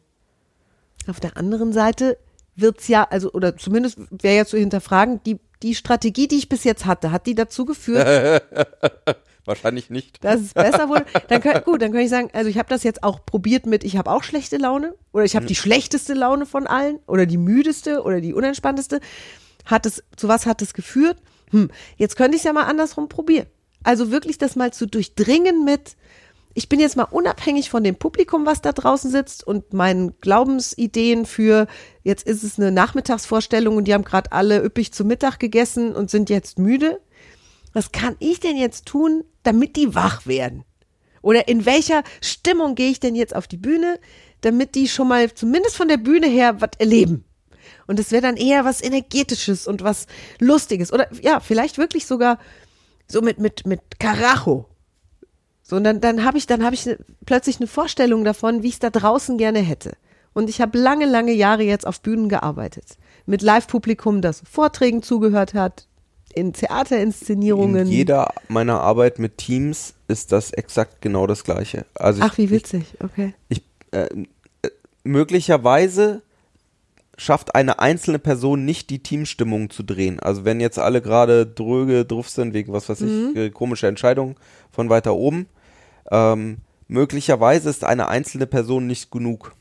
Auf 1.06 1.20
der 1.20 1.36
anderen 1.36 1.72
Seite 1.72 2.18
wird's 2.56 2.88
ja, 2.88 3.06
also, 3.10 3.32
oder 3.32 3.56
zumindest 3.56 3.98
wäre 4.10 4.36
ja 4.36 4.44
zu 4.44 4.58
hinterfragen, 4.58 5.22
die, 5.24 5.38
die 5.62 5.74
Strategie, 5.74 6.28
die 6.28 6.36
ich 6.36 6.48
bis 6.48 6.64
jetzt 6.64 6.86
hatte, 6.86 7.12
hat 7.12 7.26
die 7.26 7.34
dazu 7.34 7.64
geführt, 7.64 8.06
Wahrscheinlich 9.46 9.90
nicht. 9.90 10.22
dass 10.22 10.40
es 10.40 10.54
besser 10.54 10.88
wurde? 10.88 11.06
Dann 11.28 11.40
kann, 11.40 11.62
gut, 11.64 11.80
dann 11.82 11.92
kann 11.92 12.02
ich 12.02 12.10
sagen, 12.10 12.28
also 12.34 12.48
ich 12.50 12.58
habe 12.58 12.68
das 12.68 12.82
jetzt 12.82 13.02
auch 13.02 13.24
probiert 13.24 13.66
mit, 13.66 13.84
ich 13.84 13.96
habe 13.96 14.10
auch 14.10 14.22
schlechte 14.22 14.58
Laune 14.58 14.94
oder 15.12 15.24
ich 15.24 15.34
habe 15.34 15.46
die 15.46 15.54
schlechteste 15.54 16.14
Laune 16.14 16.46
von 16.46 16.66
allen 16.66 16.98
oder 17.06 17.26
die 17.26 17.38
müdeste 17.38 18.02
oder 18.02 18.20
die 18.20 18.34
unentspannteste. 18.34 19.00
Hat 19.64 19.86
es, 19.86 20.04
zu 20.16 20.28
was 20.28 20.46
hat 20.46 20.62
es 20.62 20.74
geführt? 20.74 21.16
Hm, 21.50 21.70
jetzt 21.96 22.16
könnte 22.16 22.36
ich 22.36 22.42
es 22.42 22.44
ja 22.44 22.52
mal 22.52 22.64
andersrum 22.64 23.08
probieren. 23.08 23.46
Also 23.82 24.10
wirklich 24.10 24.38
das 24.38 24.56
mal 24.56 24.72
zu 24.72 24.86
durchdringen 24.86 25.64
mit, 25.64 25.96
ich 26.54 26.68
bin 26.68 26.80
jetzt 26.80 26.96
mal 26.96 27.04
unabhängig 27.04 27.70
von 27.70 27.84
dem 27.84 27.96
Publikum, 27.96 28.44
was 28.44 28.60
da 28.60 28.72
draußen 28.72 29.10
sitzt 29.10 29.46
und 29.46 29.72
meinen 29.72 30.18
Glaubensideen 30.20 31.24
für, 31.24 31.66
jetzt 32.02 32.26
ist 32.26 32.42
es 32.42 32.58
eine 32.58 32.72
Nachmittagsvorstellung 32.72 33.76
und 33.76 33.84
die 33.84 33.94
haben 33.94 34.04
gerade 34.04 34.32
alle 34.32 34.62
üppig 34.62 34.92
zu 34.92 35.04
Mittag 35.04 35.38
gegessen 35.38 35.94
und 35.94 36.10
sind 36.10 36.28
jetzt 36.28 36.58
müde. 36.58 37.00
Was 37.72 37.92
kann 37.92 38.16
ich 38.18 38.40
denn 38.40 38.56
jetzt 38.56 38.86
tun, 38.86 39.22
damit 39.44 39.76
die 39.76 39.94
wach 39.94 40.26
werden? 40.26 40.64
Oder 41.22 41.46
in 41.48 41.66
welcher 41.66 42.02
Stimmung 42.20 42.74
gehe 42.74 42.90
ich 42.90 42.98
denn 42.98 43.14
jetzt 43.14 43.36
auf 43.36 43.46
die 43.46 43.58
Bühne, 43.58 44.00
damit 44.40 44.74
die 44.74 44.88
schon 44.88 45.08
mal 45.08 45.32
zumindest 45.32 45.76
von 45.76 45.88
der 45.88 45.98
Bühne 45.98 46.26
her 46.26 46.60
was 46.60 46.70
erleben? 46.78 47.24
Und 47.86 48.00
es 48.00 48.10
wäre 48.10 48.22
dann 48.22 48.36
eher 48.36 48.64
was 48.64 48.82
Energetisches 48.82 49.66
und 49.66 49.82
was 49.82 50.06
Lustiges. 50.38 50.92
Oder 50.92 51.08
ja, 51.22 51.40
vielleicht 51.40 51.78
wirklich 51.78 52.06
sogar 52.06 52.38
so 53.06 53.20
mit, 53.20 53.38
mit, 53.38 53.66
mit 53.66 53.80
Karacho. 54.00 54.69
So, 55.70 55.76
und 55.76 55.84
dann, 55.84 56.00
dann 56.00 56.24
habe 56.24 56.36
ich, 56.36 56.48
dann 56.48 56.64
habe 56.64 56.74
ich 56.74 56.84
ne, 56.84 56.98
plötzlich 57.26 57.60
eine 57.60 57.68
Vorstellung 57.68 58.24
davon, 58.24 58.64
wie 58.64 58.68
ich 58.68 58.74
es 58.74 58.80
da 58.80 58.90
draußen 58.90 59.38
gerne 59.38 59.60
hätte. 59.60 59.92
Und 60.32 60.50
ich 60.50 60.60
habe 60.60 60.76
lange, 60.76 61.06
lange 61.06 61.30
Jahre 61.30 61.62
jetzt 61.62 61.86
auf 61.86 62.00
Bühnen 62.00 62.28
gearbeitet. 62.28 62.98
Mit 63.24 63.40
Live-Publikum, 63.40 64.20
das 64.20 64.42
Vorträgen 64.50 65.00
zugehört 65.04 65.54
hat, 65.54 65.86
in 66.34 66.52
Theaterinszenierungen. 66.54 67.86
In 67.86 67.92
jeder 67.92 68.34
meiner 68.48 68.80
Arbeit 68.80 69.20
mit 69.20 69.38
Teams 69.38 69.94
ist 70.08 70.32
das 70.32 70.52
exakt 70.52 71.02
genau 71.02 71.28
das 71.28 71.44
Gleiche. 71.44 71.86
Also 71.94 72.20
Ach, 72.24 72.36
wie 72.36 72.46
ich, 72.46 72.50
witzig, 72.50 72.86
okay. 72.98 73.34
ich, 73.48 73.62
äh, 73.92 74.08
äh, 74.62 74.70
möglicherweise 75.04 76.22
schafft 77.16 77.54
eine 77.54 77.78
einzelne 77.78 78.18
Person 78.18 78.64
nicht 78.64 78.90
die 78.90 79.04
Teamstimmung 79.04 79.70
zu 79.70 79.84
drehen. 79.84 80.18
Also 80.18 80.44
wenn 80.44 80.58
jetzt 80.58 80.80
alle 80.80 81.00
gerade 81.00 81.46
dröge, 81.46 82.04
druff 82.04 82.28
sind 82.28 82.54
wegen 82.54 82.72
was 82.72 82.88
weiß 82.88 83.02
ich, 83.02 83.36
äh, 83.36 83.50
komische 83.50 83.86
Entscheidungen 83.86 84.34
von 84.72 84.88
weiter 84.88 85.14
oben, 85.14 85.46
ähm, 86.10 86.58
möglicherweise 86.88 87.70
ist 87.70 87.84
eine 87.84 88.08
einzelne 88.08 88.46
Person 88.46 88.86
nicht 88.86 89.10
genug. 89.10 89.54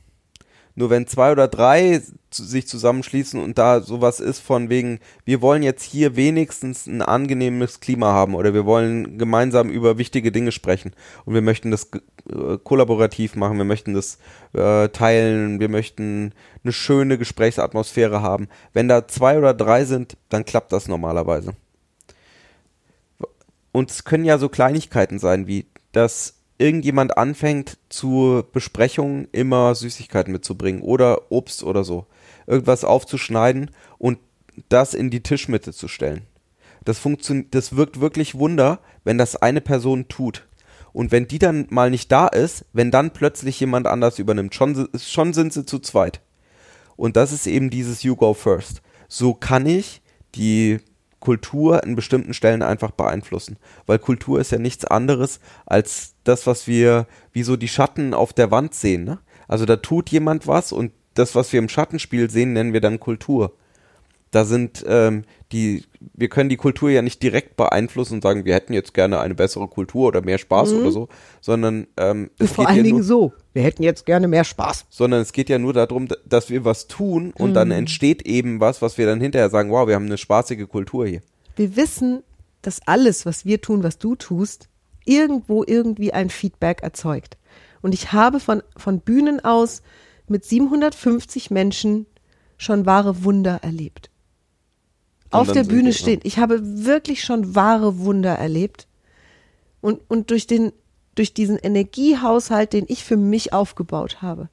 Nur 0.79 0.89
wenn 0.89 1.07
zwei 1.07 1.33
oder 1.33 1.49
drei 1.49 2.01
sich 2.31 2.65
zusammenschließen 2.65 3.41
und 3.41 3.57
da 3.57 3.81
sowas 3.81 4.21
ist 4.21 4.39
von 4.39 4.69
wegen, 4.69 4.99
wir 5.25 5.41
wollen 5.41 5.61
jetzt 5.61 5.83
hier 5.83 6.15
wenigstens 6.15 6.87
ein 6.87 7.01
angenehmes 7.01 7.81
Klima 7.81 8.13
haben 8.13 8.33
oder 8.33 8.53
wir 8.53 8.65
wollen 8.65 9.17
gemeinsam 9.17 9.69
über 9.69 9.97
wichtige 9.97 10.31
Dinge 10.31 10.53
sprechen 10.53 10.93
und 11.25 11.33
wir 11.33 11.41
möchten 11.41 11.69
das 11.69 11.89
äh, 12.31 12.57
kollaborativ 12.63 13.35
machen, 13.35 13.57
wir 13.57 13.65
möchten 13.65 13.93
das 13.93 14.19
äh, 14.53 14.87
teilen, 14.87 15.59
wir 15.59 15.67
möchten 15.67 16.33
eine 16.63 16.71
schöne 16.71 17.17
Gesprächsatmosphäre 17.17 18.21
haben. 18.21 18.47
Wenn 18.71 18.87
da 18.87 19.05
zwei 19.05 19.37
oder 19.37 19.53
drei 19.53 19.83
sind, 19.83 20.15
dann 20.29 20.45
klappt 20.45 20.71
das 20.71 20.87
normalerweise. 20.87 21.55
Und 23.73 23.91
es 23.91 24.05
können 24.05 24.23
ja 24.23 24.37
so 24.37 24.47
Kleinigkeiten 24.47 25.19
sein, 25.19 25.45
wie 25.45 25.65
dass 25.91 26.38
irgendjemand 26.59 27.17
anfängt 27.17 27.77
zu 27.89 28.43
Besprechungen 28.53 29.27
immer 29.31 29.73
Süßigkeiten 29.73 30.31
mitzubringen 30.31 30.81
oder 30.81 31.31
Obst 31.31 31.63
oder 31.63 31.83
so. 31.83 32.05
Irgendwas 32.45 32.83
aufzuschneiden 32.83 33.71
und 33.97 34.19
das 34.67 34.93
in 34.93 35.09
die 35.09 35.23
Tischmitte 35.23 35.73
zu 35.73 35.87
stellen. 35.87 36.23
Das 36.83 36.99
funktioniert, 36.99 37.55
das 37.55 37.75
wirkt 37.75 37.99
wirklich 37.99 38.35
Wunder, 38.35 38.79
wenn 39.03 39.17
das 39.17 39.35
eine 39.35 39.61
Person 39.61 40.07
tut. 40.09 40.47
Und 40.91 41.11
wenn 41.11 41.27
die 41.27 41.39
dann 41.39 41.67
mal 41.69 41.89
nicht 41.89 42.11
da 42.11 42.27
ist, 42.27 42.65
wenn 42.73 42.91
dann 42.91 43.11
plötzlich 43.11 43.59
jemand 43.59 43.87
anders 43.87 44.19
übernimmt, 44.19 44.53
schon, 44.53 44.89
schon 44.97 45.33
sind 45.33 45.53
sie 45.53 45.65
zu 45.65 45.79
zweit. 45.79 46.21
Und 46.97 47.15
das 47.15 47.31
ist 47.31 47.47
eben 47.47 47.69
dieses 47.69 48.03
You 48.03 48.15
Go 48.15 48.33
First. 48.33 48.81
So 49.07 49.33
kann 49.33 49.65
ich 49.65 50.01
die 50.35 50.79
Kultur 51.19 51.83
in 51.83 51.95
bestimmten 51.95 52.33
Stellen 52.33 52.61
einfach 52.61 52.91
beeinflussen. 52.91 53.57
Weil 53.85 53.99
Kultur 53.99 54.39
ist 54.39 54.51
ja 54.51 54.57
nichts 54.57 54.85
anderes 54.85 55.39
als 55.65 56.15
das, 56.23 56.47
was 56.47 56.67
wir, 56.67 57.07
wie 57.31 57.43
so 57.43 57.57
die 57.57 57.67
Schatten 57.67 58.13
auf 58.13 58.33
der 58.33 58.51
Wand 58.51 58.73
sehen. 58.73 59.03
Ne? 59.03 59.19
Also 59.47 59.65
da 59.65 59.77
tut 59.77 60.09
jemand 60.09 60.47
was 60.47 60.71
und 60.71 60.91
das, 61.13 61.35
was 61.35 61.51
wir 61.51 61.59
im 61.59 61.69
Schattenspiel 61.69 62.29
sehen, 62.29 62.53
nennen 62.53 62.73
wir 62.73 62.81
dann 62.81 62.99
Kultur. 62.99 63.53
Da 64.31 64.45
sind 64.45 64.85
ähm, 64.87 65.23
die, 65.51 65.83
wir 66.13 66.29
können 66.29 66.49
die 66.49 66.57
Kultur 66.57 66.89
ja 66.91 67.01
nicht 67.01 67.23
direkt 67.23 67.57
beeinflussen 67.57 68.15
und 68.15 68.23
sagen, 68.23 68.45
wir 68.45 68.53
hätten 68.53 68.73
jetzt 68.73 68.93
gerne 68.93 69.19
eine 69.19 69.33
bessere 69.33 69.67
Kultur 69.67 70.07
oder 70.07 70.21
mehr 70.21 70.37
Spaß 70.37 70.73
oder 70.73 70.91
so, 70.91 71.09
sondern 71.41 71.87
ähm, 71.97 72.29
es 72.37 72.51
Vor 72.51 72.65
geht 72.65 72.67
allen 72.67 72.77
ja 72.77 72.83
Dingen 72.83 72.97
nur, 72.97 73.05
so. 73.05 73.33
Wir 73.53 73.63
hätten 73.63 73.81
jetzt 73.81 74.05
gerne 74.05 74.27
mehr 74.27 74.43
Spaß. 74.43 74.85
sondern 74.89 75.21
es 75.21 75.33
geht 75.33 75.49
ja 75.49 75.57
nur 75.57 75.73
darum, 75.73 76.07
dass 76.25 76.49
wir 76.49 76.65
was 76.65 76.87
tun 76.87 77.33
und 77.35 77.55
dann 77.55 77.71
entsteht 77.71 78.27
eben 78.27 78.59
was, 78.59 78.81
was 78.81 78.97
wir 78.99 79.07
dann 79.07 79.19
hinterher 79.19 79.49
sagen, 79.49 79.71
wow, 79.71 79.87
wir 79.87 79.95
haben 79.95 80.05
eine 80.05 80.19
spaßige 80.19 80.67
Kultur 80.67 81.07
hier. 81.07 81.21
Wir 81.55 81.75
wissen, 81.75 82.21
dass 82.61 82.85
alles, 82.85 83.25
was 83.25 83.45
wir 83.45 83.61
tun, 83.61 83.83
was 83.83 83.97
du 83.97 84.15
tust, 84.15 84.69
irgendwo 85.05 85.63
irgendwie 85.65 86.13
ein 86.13 86.29
Feedback 86.29 86.83
erzeugt. 86.83 87.37
Und 87.81 87.93
ich 87.93 88.11
habe 88.11 88.39
von, 88.39 88.61
von 88.77 88.99
Bühnen 88.99 89.43
aus 89.43 89.81
mit 90.27 90.45
750 90.45 91.49
Menschen 91.49 92.05
schon 92.57 92.85
wahre 92.85 93.23
Wunder 93.23 93.59
erlebt. 93.63 94.11
Auf 95.31 95.51
der 95.51 95.63
Bühne 95.63 95.93
stehen. 95.93 96.21
Ich 96.23 96.39
habe 96.39 96.59
wirklich 96.85 97.23
schon 97.23 97.55
wahre 97.55 97.99
Wunder 97.99 98.33
erlebt. 98.35 98.87
Und, 99.81 100.01
und 100.07 100.31
durch 100.31 100.47
den, 100.47 100.73
durch 101.15 101.33
diesen 101.33 101.57
Energiehaushalt, 101.57 102.73
den 102.73 102.85
ich 102.87 103.03
für 103.03 103.17
mich 103.17 103.53
aufgebaut 103.53 104.21
habe. 104.21 104.49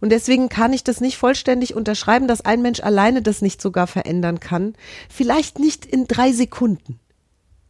Und 0.00 0.10
deswegen 0.10 0.48
kann 0.48 0.72
ich 0.72 0.84
das 0.84 1.00
nicht 1.00 1.16
vollständig 1.16 1.74
unterschreiben, 1.74 2.28
dass 2.28 2.42
ein 2.42 2.60
Mensch 2.60 2.80
alleine 2.80 3.22
das 3.22 3.40
nicht 3.40 3.62
sogar 3.62 3.86
verändern 3.86 4.38
kann. 4.38 4.74
Vielleicht 5.08 5.58
nicht 5.58 5.86
in 5.86 6.06
drei 6.06 6.32
Sekunden. 6.32 7.00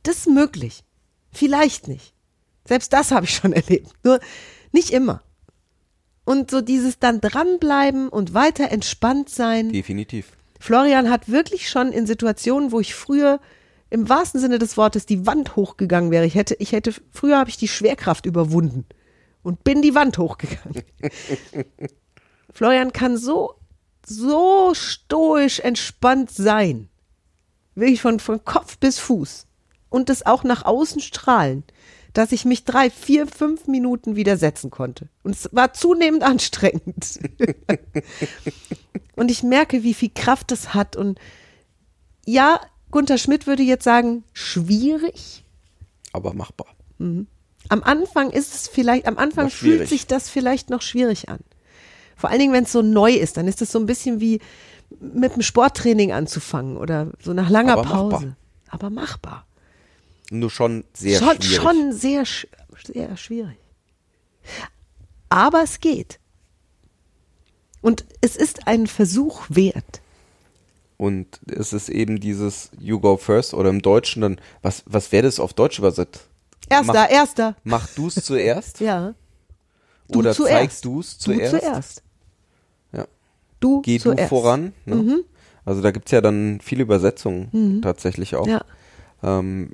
Das 0.02 0.18
ist 0.18 0.28
möglich. 0.28 0.82
Vielleicht 1.30 1.86
nicht. 1.88 2.12
Selbst 2.66 2.92
das 2.92 3.12
habe 3.12 3.26
ich 3.26 3.34
schon 3.34 3.52
erlebt. 3.54 3.92
Nur 4.02 4.18
nicht 4.72 4.90
immer. 4.90 5.22
Und 6.24 6.50
so 6.50 6.60
dieses 6.60 6.98
dann 6.98 7.20
dranbleiben 7.20 8.08
und 8.08 8.34
weiter 8.34 8.70
entspannt 8.72 9.28
sein. 9.28 9.70
Definitiv. 9.70 10.32
Florian 10.64 11.10
hat 11.10 11.28
wirklich 11.28 11.68
schon 11.68 11.92
in 11.92 12.06
Situationen, 12.06 12.72
wo 12.72 12.80
ich 12.80 12.94
früher 12.94 13.38
im 13.90 14.08
wahrsten 14.08 14.40
Sinne 14.40 14.58
des 14.58 14.78
Wortes 14.78 15.04
die 15.04 15.26
Wand 15.26 15.56
hochgegangen 15.56 16.10
wäre. 16.10 16.24
Ich 16.24 16.36
hätte, 16.36 16.54
ich 16.54 16.72
hätte, 16.72 16.94
früher 17.10 17.36
habe 17.36 17.50
ich 17.50 17.58
die 17.58 17.68
Schwerkraft 17.68 18.24
überwunden 18.24 18.86
und 19.42 19.62
bin 19.62 19.82
die 19.82 19.94
Wand 19.94 20.16
hochgegangen. 20.16 20.82
Florian 22.50 22.94
kann 22.94 23.18
so, 23.18 23.56
so 24.06 24.72
stoisch 24.72 25.60
entspannt 25.60 26.30
sein. 26.30 26.88
Wirklich 27.74 28.00
von, 28.00 28.18
von 28.18 28.42
Kopf 28.42 28.78
bis 28.78 28.98
Fuß. 28.98 29.46
Und 29.90 30.08
das 30.08 30.24
auch 30.24 30.44
nach 30.44 30.64
außen 30.64 31.02
strahlen, 31.02 31.64
dass 32.14 32.32
ich 32.32 32.44
mich 32.44 32.64
drei, 32.64 32.88
vier, 32.90 33.26
fünf 33.26 33.66
Minuten 33.66 34.16
widersetzen 34.16 34.70
konnte. 34.70 35.08
Und 35.22 35.32
es 35.32 35.50
war 35.52 35.74
zunehmend 35.74 36.22
anstrengend. 36.22 37.18
Und 39.16 39.30
ich 39.30 39.42
merke, 39.42 39.82
wie 39.82 39.94
viel 39.94 40.10
Kraft 40.14 40.50
das 40.50 40.72
hat. 40.74 40.96
Und 40.96 41.18
ja, 42.24 42.60
Gunther 42.90 43.18
Schmidt 43.18 43.46
würde 43.46 43.62
jetzt 43.62 43.84
sagen, 43.84 44.24
schwierig. 44.32 45.44
Aber 46.12 46.32
machbar. 46.32 46.68
Am 47.68 47.82
Anfang 47.82 48.30
ist 48.30 48.54
es 48.54 48.68
vielleicht, 48.68 49.06
am 49.06 49.18
Anfang 49.18 49.50
fühlt 49.50 49.88
sich 49.88 50.06
das 50.06 50.30
vielleicht 50.30 50.70
noch 50.70 50.80
schwierig 50.80 51.28
an. 51.28 51.40
Vor 52.16 52.30
allen 52.30 52.38
Dingen, 52.38 52.52
wenn 52.54 52.64
es 52.64 52.72
so 52.72 52.82
neu 52.82 53.12
ist, 53.12 53.36
dann 53.36 53.48
ist 53.48 53.60
es 53.60 53.72
so 53.72 53.78
ein 53.80 53.86
bisschen 53.86 54.20
wie 54.20 54.40
mit 55.00 55.34
dem 55.34 55.42
Sporttraining 55.42 56.12
anzufangen 56.12 56.76
oder 56.76 57.10
so 57.20 57.32
nach 57.32 57.50
langer 57.50 57.72
Aber 57.72 57.82
Pause. 57.82 58.14
machbar. 58.26 58.36
Aber 58.68 58.90
machbar. 58.90 59.46
Nur 60.30 60.50
schon 60.50 60.84
sehr 60.94 61.18
schon, 61.18 61.40
schwierig. 61.42 61.56
schon 61.62 61.92
sehr, 61.92 62.24
sehr 62.86 63.16
schwierig. 63.16 63.58
Aber 65.28 65.62
es 65.62 65.80
geht. 65.80 66.18
Und 67.82 68.04
es 68.20 68.36
ist 68.36 68.66
ein 68.66 68.86
Versuch 68.86 69.42
wert. 69.48 70.00
Und 70.96 71.40
es 71.46 71.72
ist 71.72 71.88
eben 71.88 72.20
dieses 72.20 72.70
You 72.78 73.00
go 73.00 73.16
first 73.16 73.52
oder 73.52 73.68
im 73.68 73.82
Deutschen 73.82 74.22
dann, 74.22 74.40
was, 74.62 74.82
was 74.86 75.12
wäre 75.12 75.24
das 75.24 75.40
auf 75.40 75.52
Deutsch 75.52 75.78
übersetzt? 75.78 76.28
Erster, 76.70 76.92
Mach, 76.94 77.10
erster. 77.10 77.56
mach 77.64 77.88
du 77.94 78.06
es 78.08 78.14
zuerst 78.14 78.80
Ja. 78.80 79.14
Du 80.08 80.20
oder 80.20 80.32
zuerst. 80.32 80.52
zeigst 80.52 80.84
du 80.84 81.00
es 81.00 81.18
Du 81.18 81.24
zuerst? 81.34 81.50
zuerst. 81.60 82.02
Ja. 82.92 83.06
Du 83.60 83.82
Geh 83.82 83.98
zuerst. 83.98 84.20
du 84.20 84.28
voran. 84.28 84.72
Ne? 84.86 85.24
Also 85.64 85.82
da 85.82 85.90
gibt's 85.90 86.10
ja 86.10 86.20
dann 86.20 86.60
viele 86.62 86.82
Übersetzungen 86.82 87.48
Mhm. 87.52 87.82
tatsächlich 87.82 88.36
auch. 88.36 88.46
Ja. 88.46 88.64
Ähm, 89.22 89.72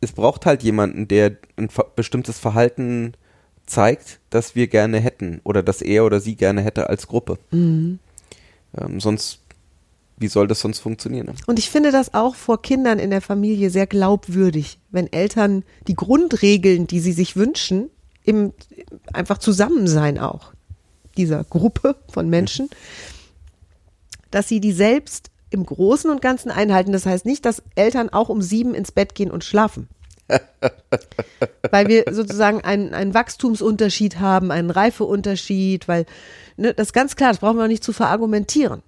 es 0.00 0.12
braucht 0.12 0.46
halt 0.46 0.62
jemanden, 0.62 1.08
der 1.08 1.36
ein 1.56 1.68
bestimmtes 1.96 2.38
Verhalten 2.38 3.14
zeigt, 3.66 4.20
das 4.30 4.54
wir 4.54 4.66
gerne 4.66 4.98
hätten 4.98 5.40
oder 5.44 5.62
das 5.62 5.82
er 5.82 6.04
oder 6.04 6.20
sie 6.20 6.36
gerne 6.36 6.62
hätte 6.62 6.88
als 6.88 7.06
Gruppe. 7.06 7.38
Mhm. 7.50 7.98
Ähm, 8.76 9.00
sonst, 9.00 9.40
wie 10.16 10.28
soll 10.28 10.46
das 10.46 10.60
sonst 10.60 10.78
funktionieren? 10.78 11.26
Ne? 11.26 11.34
Und 11.46 11.58
ich 11.58 11.70
finde 11.70 11.92
das 11.92 12.14
auch 12.14 12.34
vor 12.34 12.62
Kindern 12.62 12.98
in 12.98 13.10
der 13.10 13.20
Familie 13.20 13.70
sehr 13.70 13.86
glaubwürdig, 13.86 14.78
wenn 14.90 15.12
Eltern 15.12 15.64
die 15.86 15.94
Grundregeln, 15.94 16.86
die 16.86 17.00
sie 17.00 17.12
sich 17.12 17.36
wünschen, 17.36 17.90
im 18.24 18.52
einfach 19.12 19.38
Zusammensein 19.38 20.18
auch 20.18 20.52
dieser 21.16 21.44
Gruppe 21.44 21.96
von 22.10 22.28
Menschen, 22.28 22.68
dass 24.30 24.48
sie 24.48 24.60
die 24.60 24.72
selbst 24.72 25.30
im 25.50 25.64
Großen 25.64 26.10
und 26.10 26.22
Ganzen 26.22 26.50
einhalten. 26.50 26.92
Das 26.92 27.06
heißt 27.06 27.26
nicht, 27.26 27.44
dass 27.44 27.62
Eltern 27.74 28.10
auch 28.10 28.28
um 28.28 28.42
sieben 28.42 28.74
ins 28.74 28.92
Bett 28.92 29.14
gehen 29.14 29.30
und 29.30 29.44
schlafen. 29.44 29.88
weil 31.70 31.88
wir 31.88 32.04
sozusagen 32.10 32.60
einen, 32.62 32.92
einen 32.92 33.14
Wachstumsunterschied 33.14 34.20
haben, 34.20 34.50
einen 34.50 34.70
Reifeunterschied, 34.70 35.88
weil 35.88 36.06
ne, 36.56 36.74
das 36.74 36.88
ist 36.88 36.92
ganz 36.92 37.16
klar, 37.16 37.30
das 37.30 37.38
brauchen 37.38 37.56
wir 37.56 37.64
auch 37.64 37.68
nicht 37.68 37.84
zu 37.84 37.92
verargumentieren. 37.92 38.82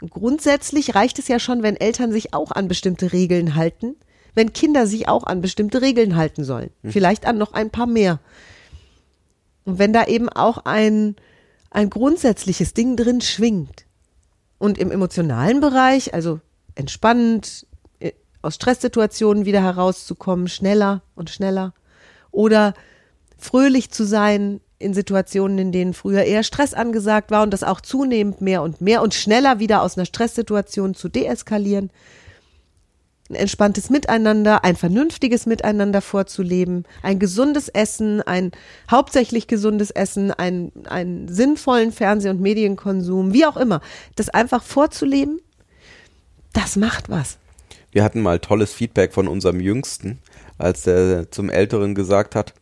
Grundsätzlich 0.00 0.94
reicht 0.94 1.18
es 1.18 1.28
ja 1.28 1.38
schon, 1.38 1.62
wenn 1.62 1.76
Eltern 1.76 2.12
sich 2.12 2.34
auch 2.34 2.52
an 2.52 2.68
bestimmte 2.68 3.12
Regeln 3.12 3.54
halten, 3.54 3.96
wenn 4.34 4.52
Kinder 4.52 4.86
sich 4.86 5.08
auch 5.08 5.24
an 5.24 5.40
bestimmte 5.40 5.82
Regeln 5.82 6.16
halten 6.16 6.44
sollen. 6.44 6.70
Vielleicht 6.84 7.26
an 7.26 7.38
noch 7.38 7.52
ein 7.52 7.70
paar 7.70 7.86
mehr. 7.86 8.20
Und 9.64 9.78
wenn 9.78 9.92
da 9.92 10.06
eben 10.06 10.28
auch 10.28 10.58
ein, 10.64 11.16
ein 11.70 11.90
grundsätzliches 11.90 12.74
Ding 12.74 12.96
drin 12.96 13.20
schwingt. 13.20 13.86
Und 14.58 14.78
im 14.78 14.90
emotionalen 14.90 15.60
Bereich, 15.60 16.14
also 16.14 16.40
entspannend, 16.74 17.66
äh, 18.00 18.12
aus 18.42 18.56
Stresssituationen 18.56 19.44
wieder 19.44 19.62
herauszukommen, 19.62 20.48
schneller 20.48 21.02
und 21.14 21.30
schneller. 21.30 21.74
Oder 22.30 22.74
fröhlich 23.38 23.90
zu 23.90 24.04
sein 24.04 24.60
in 24.78 24.94
Situationen, 24.94 25.58
in 25.58 25.72
denen 25.72 25.94
früher 25.94 26.22
eher 26.22 26.42
Stress 26.42 26.74
angesagt 26.74 27.30
war 27.30 27.42
und 27.42 27.52
das 27.52 27.64
auch 27.64 27.80
zunehmend 27.80 28.40
mehr 28.40 28.62
und 28.62 28.80
mehr 28.80 29.02
und 29.02 29.14
schneller 29.14 29.58
wieder 29.58 29.82
aus 29.82 29.96
einer 29.96 30.06
Stresssituation 30.06 30.94
zu 30.94 31.08
deeskalieren. 31.08 31.90
Ein 33.30 33.34
entspanntes 33.34 33.90
Miteinander, 33.90 34.64
ein 34.64 34.76
vernünftiges 34.76 35.46
Miteinander 35.46 36.00
vorzuleben, 36.00 36.84
ein 37.02 37.18
gesundes 37.18 37.68
Essen, 37.68 38.22
ein 38.22 38.52
hauptsächlich 38.90 39.46
gesundes 39.46 39.90
Essen, 39.90 40.30
ein, 40.30 40.72
einen 40.88 41.28
sinnvollen 41.28 41.92
Fernseh- 41.92 42.30
und 42.30 42.40
Medienkonsum, 42.40 43.34
wie 43.34 43.44
auch 43.44 43.56
immer. 43.56 43.80
Das 44.16 44.30
einfach 44.30 44.62
vorzuleben, 44.62 45.40
das 46.52 46.76
macht 46.76 47.10
was. 47.10 47.38
Wir 47.92 48.02
hatten 48.02 48.22
mal 48.22 48.38
tolles 48.38 48.72
Feedback 48.72 49.12
von 49.12 49.28
unserem 49.28 49.60
Jüngsten, 49.60 50.20
als 50.56 50.86
er 50.86 51.30
zum 51.30 51.50
Älteren 51.50 51.94
gesagt 51.94 52.34
hat, 52.34 52.54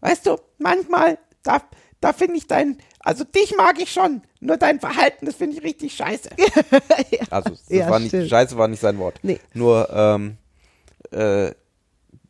Weißt 0.00 0.26
du, 0.26 0.36
manchmal, 0.58 1.18
da, 1.42 1.62
da 2.00 2.12
finde 2.12 2.36
ich 2.36 2.46
dein, 2.46 2.78
also 3.00 3.24
dich 3.24 3.56
mag 3.56 3.80
ich 3.80 3.92
schon, 3.92 4.22
nur 4.40 4.56
dein 4.56 4.80
Verhalten, 4.80 5.26
das 5.26 5.36
finde 5.36 5.56
ich 5.56 5.62
richtig 5.64 5.94
scheiße. 5.94 6.30
also 7.30 7.50
das 7.50 7.68
Ja, 7.68 7.88
war 7.90 7.98
nicht, 7.98 8.10
stimmt. 8.10 8.28
Scheiße 8.30 8.56
war 8.56 8.68
nicht 8.68 8.80
sein 8.80 8.98
Wort. 8.98 9.18
Nee. 9.22 9.40
Nur, 9.54 9.88
ähm, 9.92 10.36
äh, 11.10 11.52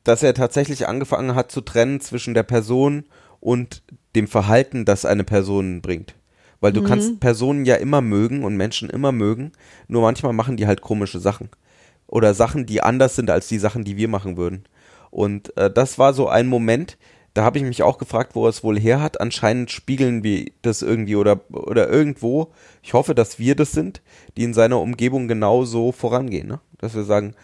dass 0.05 0.23
er 0.23 0.35
tatsächlich 0.35 0.89
angefangen 0.89 1.35
hat 1.35 1.51
zu 1.53 1.61
trennen 1.61 2.01
zwischen 2.01 2.35
der 2.35 2.43
Person 2.45 3.05
und 3.41 3.83
dem 4.17 4.27
Verhalten, 4.27 4.85
das 4.85 5.05
eine 5.05 5.25
Person 5.25 5.83
bringt. 5.83 6.15
Weil 6.61 6.73
Mhm. 6.73 6.77
du 6.77 6.83
kannst 6.83 7.21
Personen 7.21 7.65
ja 7.67 7.77
immer 7.77 8.01
mögen 8.01 8.43
und 8.45 8.57
Menschen 8.57 8.91
immer 8.91 9.13
mögen, 9.13 9.53
nur 9.87 10.03
manchmal 10.03 10.33
machen 10.33 10.57
die 10.57 10.67
halt 10.67 10.81
komische 10.81 11.21
Sachen. 11.21 11.51
Oder 12.07 12.33
Sachen, 12.35 12.65
die 12.65 12.81
anders 12.83 13.17
sind 13.17 13.29
als 13.31 13.49
die 13.49 13.59
Sachen, 13.59 13.85
die 13.85 13.97
wir 13.99 14.09
machen 14.09 14.37
würden. 14.37 14.65
Und 15.11 15.55
äh, 15.59 15.71
das 15.71 15.99
war 15.99 16.15
so 16.15 16.29
ein 16.29 16.47
Moment, 16.47 16.97
da 17.39 17.45
habe 17.45 17.57
ich 17.57 17.65
mich 17.65 17.85
auch 17.85 17.99
gefragt, 17.99 18.35
wo 18.35 18.47
er 18.47 18.49
es 18.49 18.65
wohl 18.65 18.81
her 18.81 19.01
hat. 19.01 19.21
Anscheinend 19.21 19.71
spiegeln 19.71 20.25
wir 20.25 20.51
das 20.63 20.83
irgendwie 20.83 21.15
oder, 21.15 21.41
oder 21.53 21.89
irgendwo. 21.89 22.49
Ich 22.83 22.95
hoffe, 22.95 23.15
dass 23.15 23.39
wir 23.39 23.55
das 23.55 23.71
sind, 23.71 24.03
die 24.37 24.43
in 24.43 24.55
seiner 24.55 24.81
Umgebung 24.81 25.29
genauso 25.29 25.93
vorangehen. 25.93 26.49
Ne? 26.49 26.59
Dass 26.79 26.97
wir 26.97 27.05
sagen, 27.05 27.37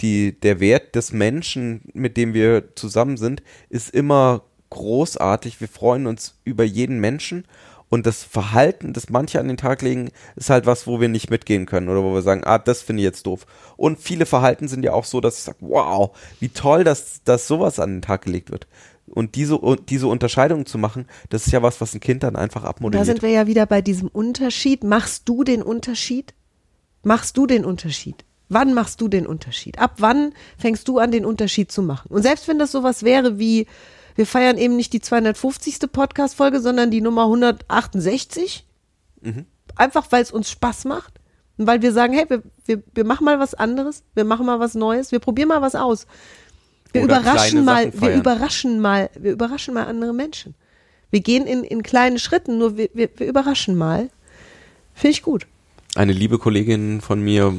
die, 0.00 0.38
der 0.38 0.60
Wert 0.60 0.96
des 0.96 1.14
Menschen, 1.14 1.80
mit 1.94 2.18
dem 2.18 2.34
wir 2.34 2.76
zusammen 2.76 3.16
sind, 3.16 3.42
ist 3.70 3.94
immer 3.94 4.42
großartig. 4.68 5.62
Wir 5.62 5.68
freuen 5.68 6.06
uns 6.06 6.38
über 6.44 6.64
jeden 6.64 7.00
Menschen. 7.00 7.46
Und 7.92 8.06
das 8.06 8.24
Verhalten, 8.24 8.94
das 8.94 9.10
manche 9.10 9.38
an 9.38 9.48
den 9.48 9.58
Tag 9.58 9.82
legen, 9.82 10.10
ist 10.34 10.48
halt 10.48 10.64
was, 10.64 10.86
wo 10.86 11.00
wir 11.02 11.08
nicht 11.08 11.28
mitgehen 11.28 11.66
können 11.66 11.90
oder 11.90 12.02
wo 12.02 12.14
wir 12.14 12.22
sagen, 12.22 12.42
ah, 12.42 12.58
das 12.58 12.80
finde 12.80 13.02
ich 13.02 13.04
jetzt 13.04 13.26
doof. 13.26 13.46
Und 13.76 13.98
viele 13.98 14.24
Verhalten 14.24 14.66
sind 14.66 14.82
ja 14.82 14.94
auch 14.94 15.04
so, 15.04 15.20
dass 15.20 15.36
ich 15.36 15.44
sage, 15.44 15.58
wow, 15.60 16.10
wie 16.40 16.48
toll, 16.48 16.84
dass, 16.84 17.22
dass 17.24 17.46
sowas 17.46 17.78
an 17.78 17.96
den 17.96 18.00
Tag 18.00 18.24
gelegt 18.24 18.50
wird. 18.50 18.66
Und 19.12 19.34
diese, 19.34 19.60
diese 19.88 20.06
Unterscheidung 20.06 20.66
zu 20.66 20.78
machen, 20.78 21.06
das 21.28 21.46
ist 21.46 21.52
ja 21.52 21.62
was, 21.62 21.80
was 21.80 21.94
ein 21.94 22.00
Kind 22.00 22.22
dann 22.22 22.34
einfach 22.34 22.62
Da 22.62 22.68
abmodelliert. 22.68 23.06
sind 23.06 23.22
wir 23.22 23.28
ja 23.30 23.46
wieder 23.46 23.66
bei 23.66 23.82
diesem 23.82 24.08
Unterschied. 24.08 24.84
Machst 24.84 25.28
du 25.28 25.44
den 25.44 25.62
Unterschied? 25.62 26.34
Machst 27.02 27.36
du 27.36 27.46
den 27.46 27.64
Unterschied? 27.64 28.24
Wann 28.48 28.74
machst 28.74 29.00
du 29.00 29.08
den 29.08 29.26
Unterschied? 29.26 29.78
Ab 29.78 29.94
wann 29.98 30.32
fängst 30.58 30.86
du 30.88 30.98
an, 30.98 31.10
den 31.10 31.24
Unterschied 31.24 31.70
zu 31.72 31.82
machen? 31.82 32.08
Und 32.10 32.22
selbst 32.22 32.48
wenn 32.48 32.58
das 32.58 32.72
sowas 32.72 33.02
wäre 33.02 33.38
wie, 33.38 33.66
wir 34.14 34.26
feiern 34.26 34.58
eben 34.58 34.76
nicht 34.76 34.92
die 34.92 35.00
250. 35.00 35.90
Podcast-Folge, 35.90 36.60
sondern 36.60 36.90
die 36.90 37.00
Nummer 37.00 37.24
168, 37.24 38.66
einfach 39.76 40.06
weil 40.10 40.22
es 40.22 40.32
uns 40.32 40.50
Spaß 40.50 40.84
macht 40.84 41.14
und 41.56 41.66
weil 41.66 41.82
wir 41.82 41.92
sagen, 41.92 42.12
hey, 42.12 42.24
wir, 42.28 42.42
wir, 42.66 42.82
wir 42.94 43.04
machen 43.04 43.24
mal 43.24 43.38
was 43.38 43.54
anderes, 43.54 44.04
wir 44.14 44.24
machen 44.24 44.46
mal 44.46 44.60
was 44.60 44.74
Neues, 44.74 45.12
wir 45.12 45.18
probieren 45.18 45.48
mal 45.48 45.62
was 45.62 45.74
aus. 45.74 46.06
Wir 46.92 47.04
Oder 47.04 47.20
überraschen 47.20 47.64
mal, 47.64 47.92
wir 47.94 48.14
überraschen 48.14 48.80
mal, 48.80 49.10
wir 49.18 49.32
überraschen 49.32 49.74
mal 49.74 49.86
andere 49.86 50.12
Menschen. 50.12 50.54
Wir 51.10 51.20
gehen 51.20 51.46
in, 51.46 51.64
in 51.64 51.82
kleinen 51.82 52.18
Schritten, 52.18 52.58
nur 52.58 52.76
wir, 52.76 52.88
wir, 52.94 53.08
wir 53.16 53.26
überraschen 53.26 53.76
mal. 53.76 54.10
Finde 54.94 55.12
ich 55.12 55.22
gut. 55.22 55.46
Eine 55.94 56.12
liebe 56.12 56.38
Kollegin 56.38 57.00
von 57.00 57.20
mir 57.20 57.54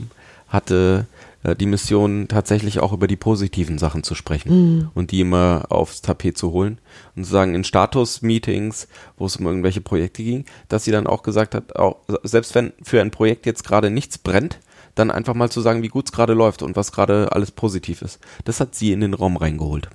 hatte 0.48 1.06
äh, 1.44 1.56
die 1.56 1.66
Mission, 1.66 2.28
tatsächlich 2.28 2.80
auch 2.80 2.94
über 2.94 3.08
die 3.08 3.16
positiven 3.16 3.78
Sachen 3.78 4.04
zu 4.04 4.16
sprechen 4.16 4.90
und 4.94 5.12
die 5.12 5.22
immer 5.22 5.66
aufs 5.70 6.02
Tapet 6.02 6.38
zu 6.38 6.52
holen 6.52 6.80
und 7.16 7.26
zu 7.26 7.32
sagen, 7.32 7.54
in 7.54 7.64
Status-Meetings, 7.64 8.88
wo 9.18 9.26
es 9.26 9.36
um 9.36 9.46
irgendwelche 9.46 9.82
Projekte 9.82 10.24
ging, 10.24 10.46
dass 10.70 10.86
sie 10.86 10.92
dann 10.92 11.08
auch 11.08 11.24
gesagt 11.24 11.54
hat, 11.54 11.76
auch, 11.76 11.98
selbst 12.24 12.56
wenn 12.56 12.74
für 12.82 13.02
ein 13.02 13.12
Projekt 13.12 13.46
jetzt 13.46 13.64
gerade 13.64 13.90
nichts 13.90 14.18
brennt, 14.18 14.60
dann 14.96 15.12
einfach 15.12 15.34
mal 15.34 15.50
zu 15.50 15.62
sagen, 15.62 15.82
wie 15.82 15.88
gut 15.88 16.06
es 16.06 16.12
gerade 16.12 16.34
läuft 16.34 16.62
und 16.62 16.76
was 16.76 16.92
gerade 16.92 17.32
alles 17.32 17.52
positiv 17.52 18.02
ist. 18.02 18.20
Das 18.46 18.60
hat 18.60 18.76
sie 18.76 18.92
in 18.92 19.02
den 19.02 19.14
Raum 19.14 19.38
reingeholt. 19.38 19.90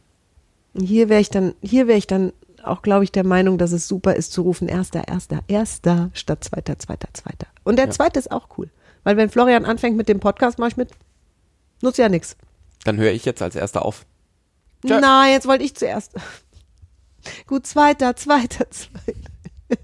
Hier 0.77 1.09
wäre 1.09 1.21
ich 1.21 1.31
dann, 1.31 1.55
hier 1.63 1.87
wäre 1.87 1.99
ich 1.99 2.07
dann 2.07 2.33
auch, 2.63 2.83
glaube 2.83 3.05
ich, 3.05 3.13
der 3.13 3.25
Meinung, 3.25 3.59
dass 3.59 3.73
es 3.73 3.89
super 3.89 4.15
ist 4.15 4.33
zu 4.33 4.43
rufen, 4.43 4.69
erster, 4.69 5.07
erster, 5.09 5.41
erster 5.49 6.11
statt 6.13 6.45
zweiter, 6.45 6.79
zweiter, 6.79 7.09
zweiter. 7.13 7.47
Und 7.65 7.79
der 7.79 7.91
zweite 7.91 8.19
ist 8.19 8.31
auch 8.31 8.49
cool. 8.59 8.71
Weil 9.05 9.17
wenn 9.17 9.31
Florian 9.31 9.65
anfängt 9.65 9.97
mit 9.97 10.09
dem 10.09 10.21
Podcast, 10.21 10.59
mache 10.59 10.71
ich 10.71 10.77
mit. 10.77 10.91
Nutzt 11.81 11.99
ja 11.99 12.09
nichts. 12.09 12.37
Dann 12.85 12.99
höre 12.99 13.13
ich 13.13 13.25
jetzt 13.25 13.43
als 13.43 13.57
erster 13.57 13.85
auf. 13.85 14.05
Tja. 14.85 15.01
Nein, 15.01 15.33
jetzt 15.33 15.47
wollte 15.47 15.65
ich 15.65 15.75
zuerst. 15.75 16.13
Gut, 17.47 17.67
zweiter, 17.67 18.17
zweiter, 18.17 18.71
zweiter. 18.71 19.31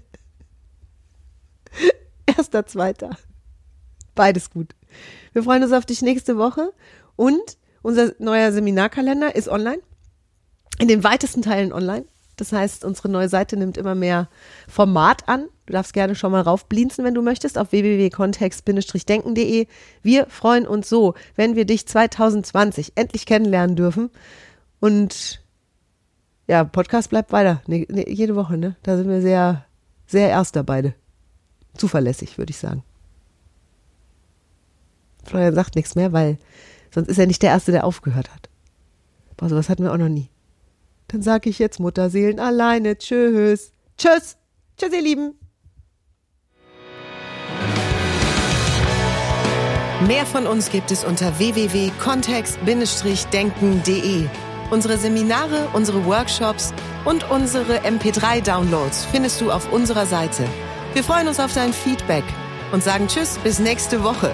Erster, 2.25 2.65
zweiter. 2.65 3.17
Beides 4.15 4.49
gut. 4.49 4.73
Wir 5.35 5.43
freuen 5.43 5.63
uns 5.63 5.73
auf 5.73 5.85
dich 5.85 6.01
nächste 6.01 6.37
Woche 6.37 6.71
und 7.17 7.57
unser 7.81 8.13
neuer 8.19 8.53
Seminarkalender 8.53 9.35
ist 9.35 9.49
online. 9.49 9.81
In 10.79 10.87
den 10.87 11.03
weitesten 11.03 11.41
Teilen 11.41 11.73
online. 11.73 12.05
Das 12.37 12.53
heißt, 12.53 12.85
unsere 12.85 13.09
neue 13.09 13.27
Seite 13.27 13.57
nimmt 13.57 13.75
immer 13.77 13.95
mehr 13.95 14.29
Format 14.69 15.27
an. 15.27 15.49
Du 15.65 15.73
darfst 15.73 15.91
gerne 15.91 16.15
schon 16.15 16.31
mal 16.31 16.39
raufblinzen, 16.39 17.03
wenn 17.03 17.13
du 17.13 17.21
möchtest, 17.21 17.57
auf 17.57 17.73
www.kontext-denken.de. 17.73 19.67
Wir 20.01 20.25
freuen 20.27 20.65
uns 20.65 20.87
so, 20.87 21.15
wenn 21.35 21.57
wir 21.57 21.65
dich 21.65 21.85
2020 21.85 22.93
endlich 22.95 23.25
kennenlernen 23.25 23.75
dürfen. 23.75 24.11
Und 24.79 25.43
ja, 26.47 26.63
Podcast 26.63 27.09
bleibt 27.09 27.33
weiter. 27.33 27.61
Nee, 27.67 27.85
nee, 27.89 28.05
jede 28.07 28.37
Woche, 28.37 28.55
ne? 28.55 28.77
Da 28.83 28.95
sind 28.95 29.09
wir 29.09 29.21
sehr, 29.21 29.65
Sehr 30.07 30.29
erster 30.29 30.63
beide. 30.63 30.93
Zuverlässig, 31.75 32.37
würde 32.37 32.51
ich 32.51 32.57
sagen. 32.57 32.85
Florian 35.25 35.55
sagt 35.55 35.75
nichts 35.75 35.95
mehr, 35.95 36.13
weil 36.13 36.37
sonst 36.93 37.09
ist 37.09 37.17
er 37.17 37.27
nicht 37.27 37.41
der 37.41 37.49
Erste, 37.49 37.71
der 37.71 37.83
aufgehört 37.83 38.33
hat. 38.33 38.49
Boah, 39.37 39.49
sowas 39.49 39.69
hatten 39.69 39.83
wir 39.83 39.91
auch 39.91 39.97
noch 39.97 40.09
nie. 40.09 40.29
Dann 41.07 41.21
sag 41.21 41.45
ich 41.45 41.59
jetzt 41.59 41.79
Mutterseelen 41.79 42.39
alleine. 42.39 42.97
Tschüss. 42.97 43.71
Tschüss. 43.97 44.37
Tschüss, 44.77 44.93
ihr 44.93 45.01
Lieben. 45.01 45.35
Mehr 50.07 50.25
von 50.25 50.45
uns 50.45 50.69
gibt 50.69 50.91
es 50.91 51.05
unter 51.05 51.39
www.kontext-denken.de. 51.39 54.25
Unsere 54.71 54.97
Seminare, 54.97 55.67
unsere 55.73 56.05
Workshops 56.05 56.73
und 57.05 57.29
unsere 57.29 57.79
MP3-Downloads 57.79 59.05
findest 59.05 59.41
du 59.41 59.51
auf 59.51 59.71
unserer 59.71 60.05
Seite. 60.05 60.43
Wir 60.93 61.03
freuen 61.03 61.27
uns 61.27 61.39
auf 61.39 61.53
dein 61.53 61.71
Feedback 61.71 62.23
und 62.71 62.83
sagen 62.83 63.07
Tschüss 63.07 63.37
bis 63.43 63.59
nächste 63.59 64.03
Woche. 64.03 64.33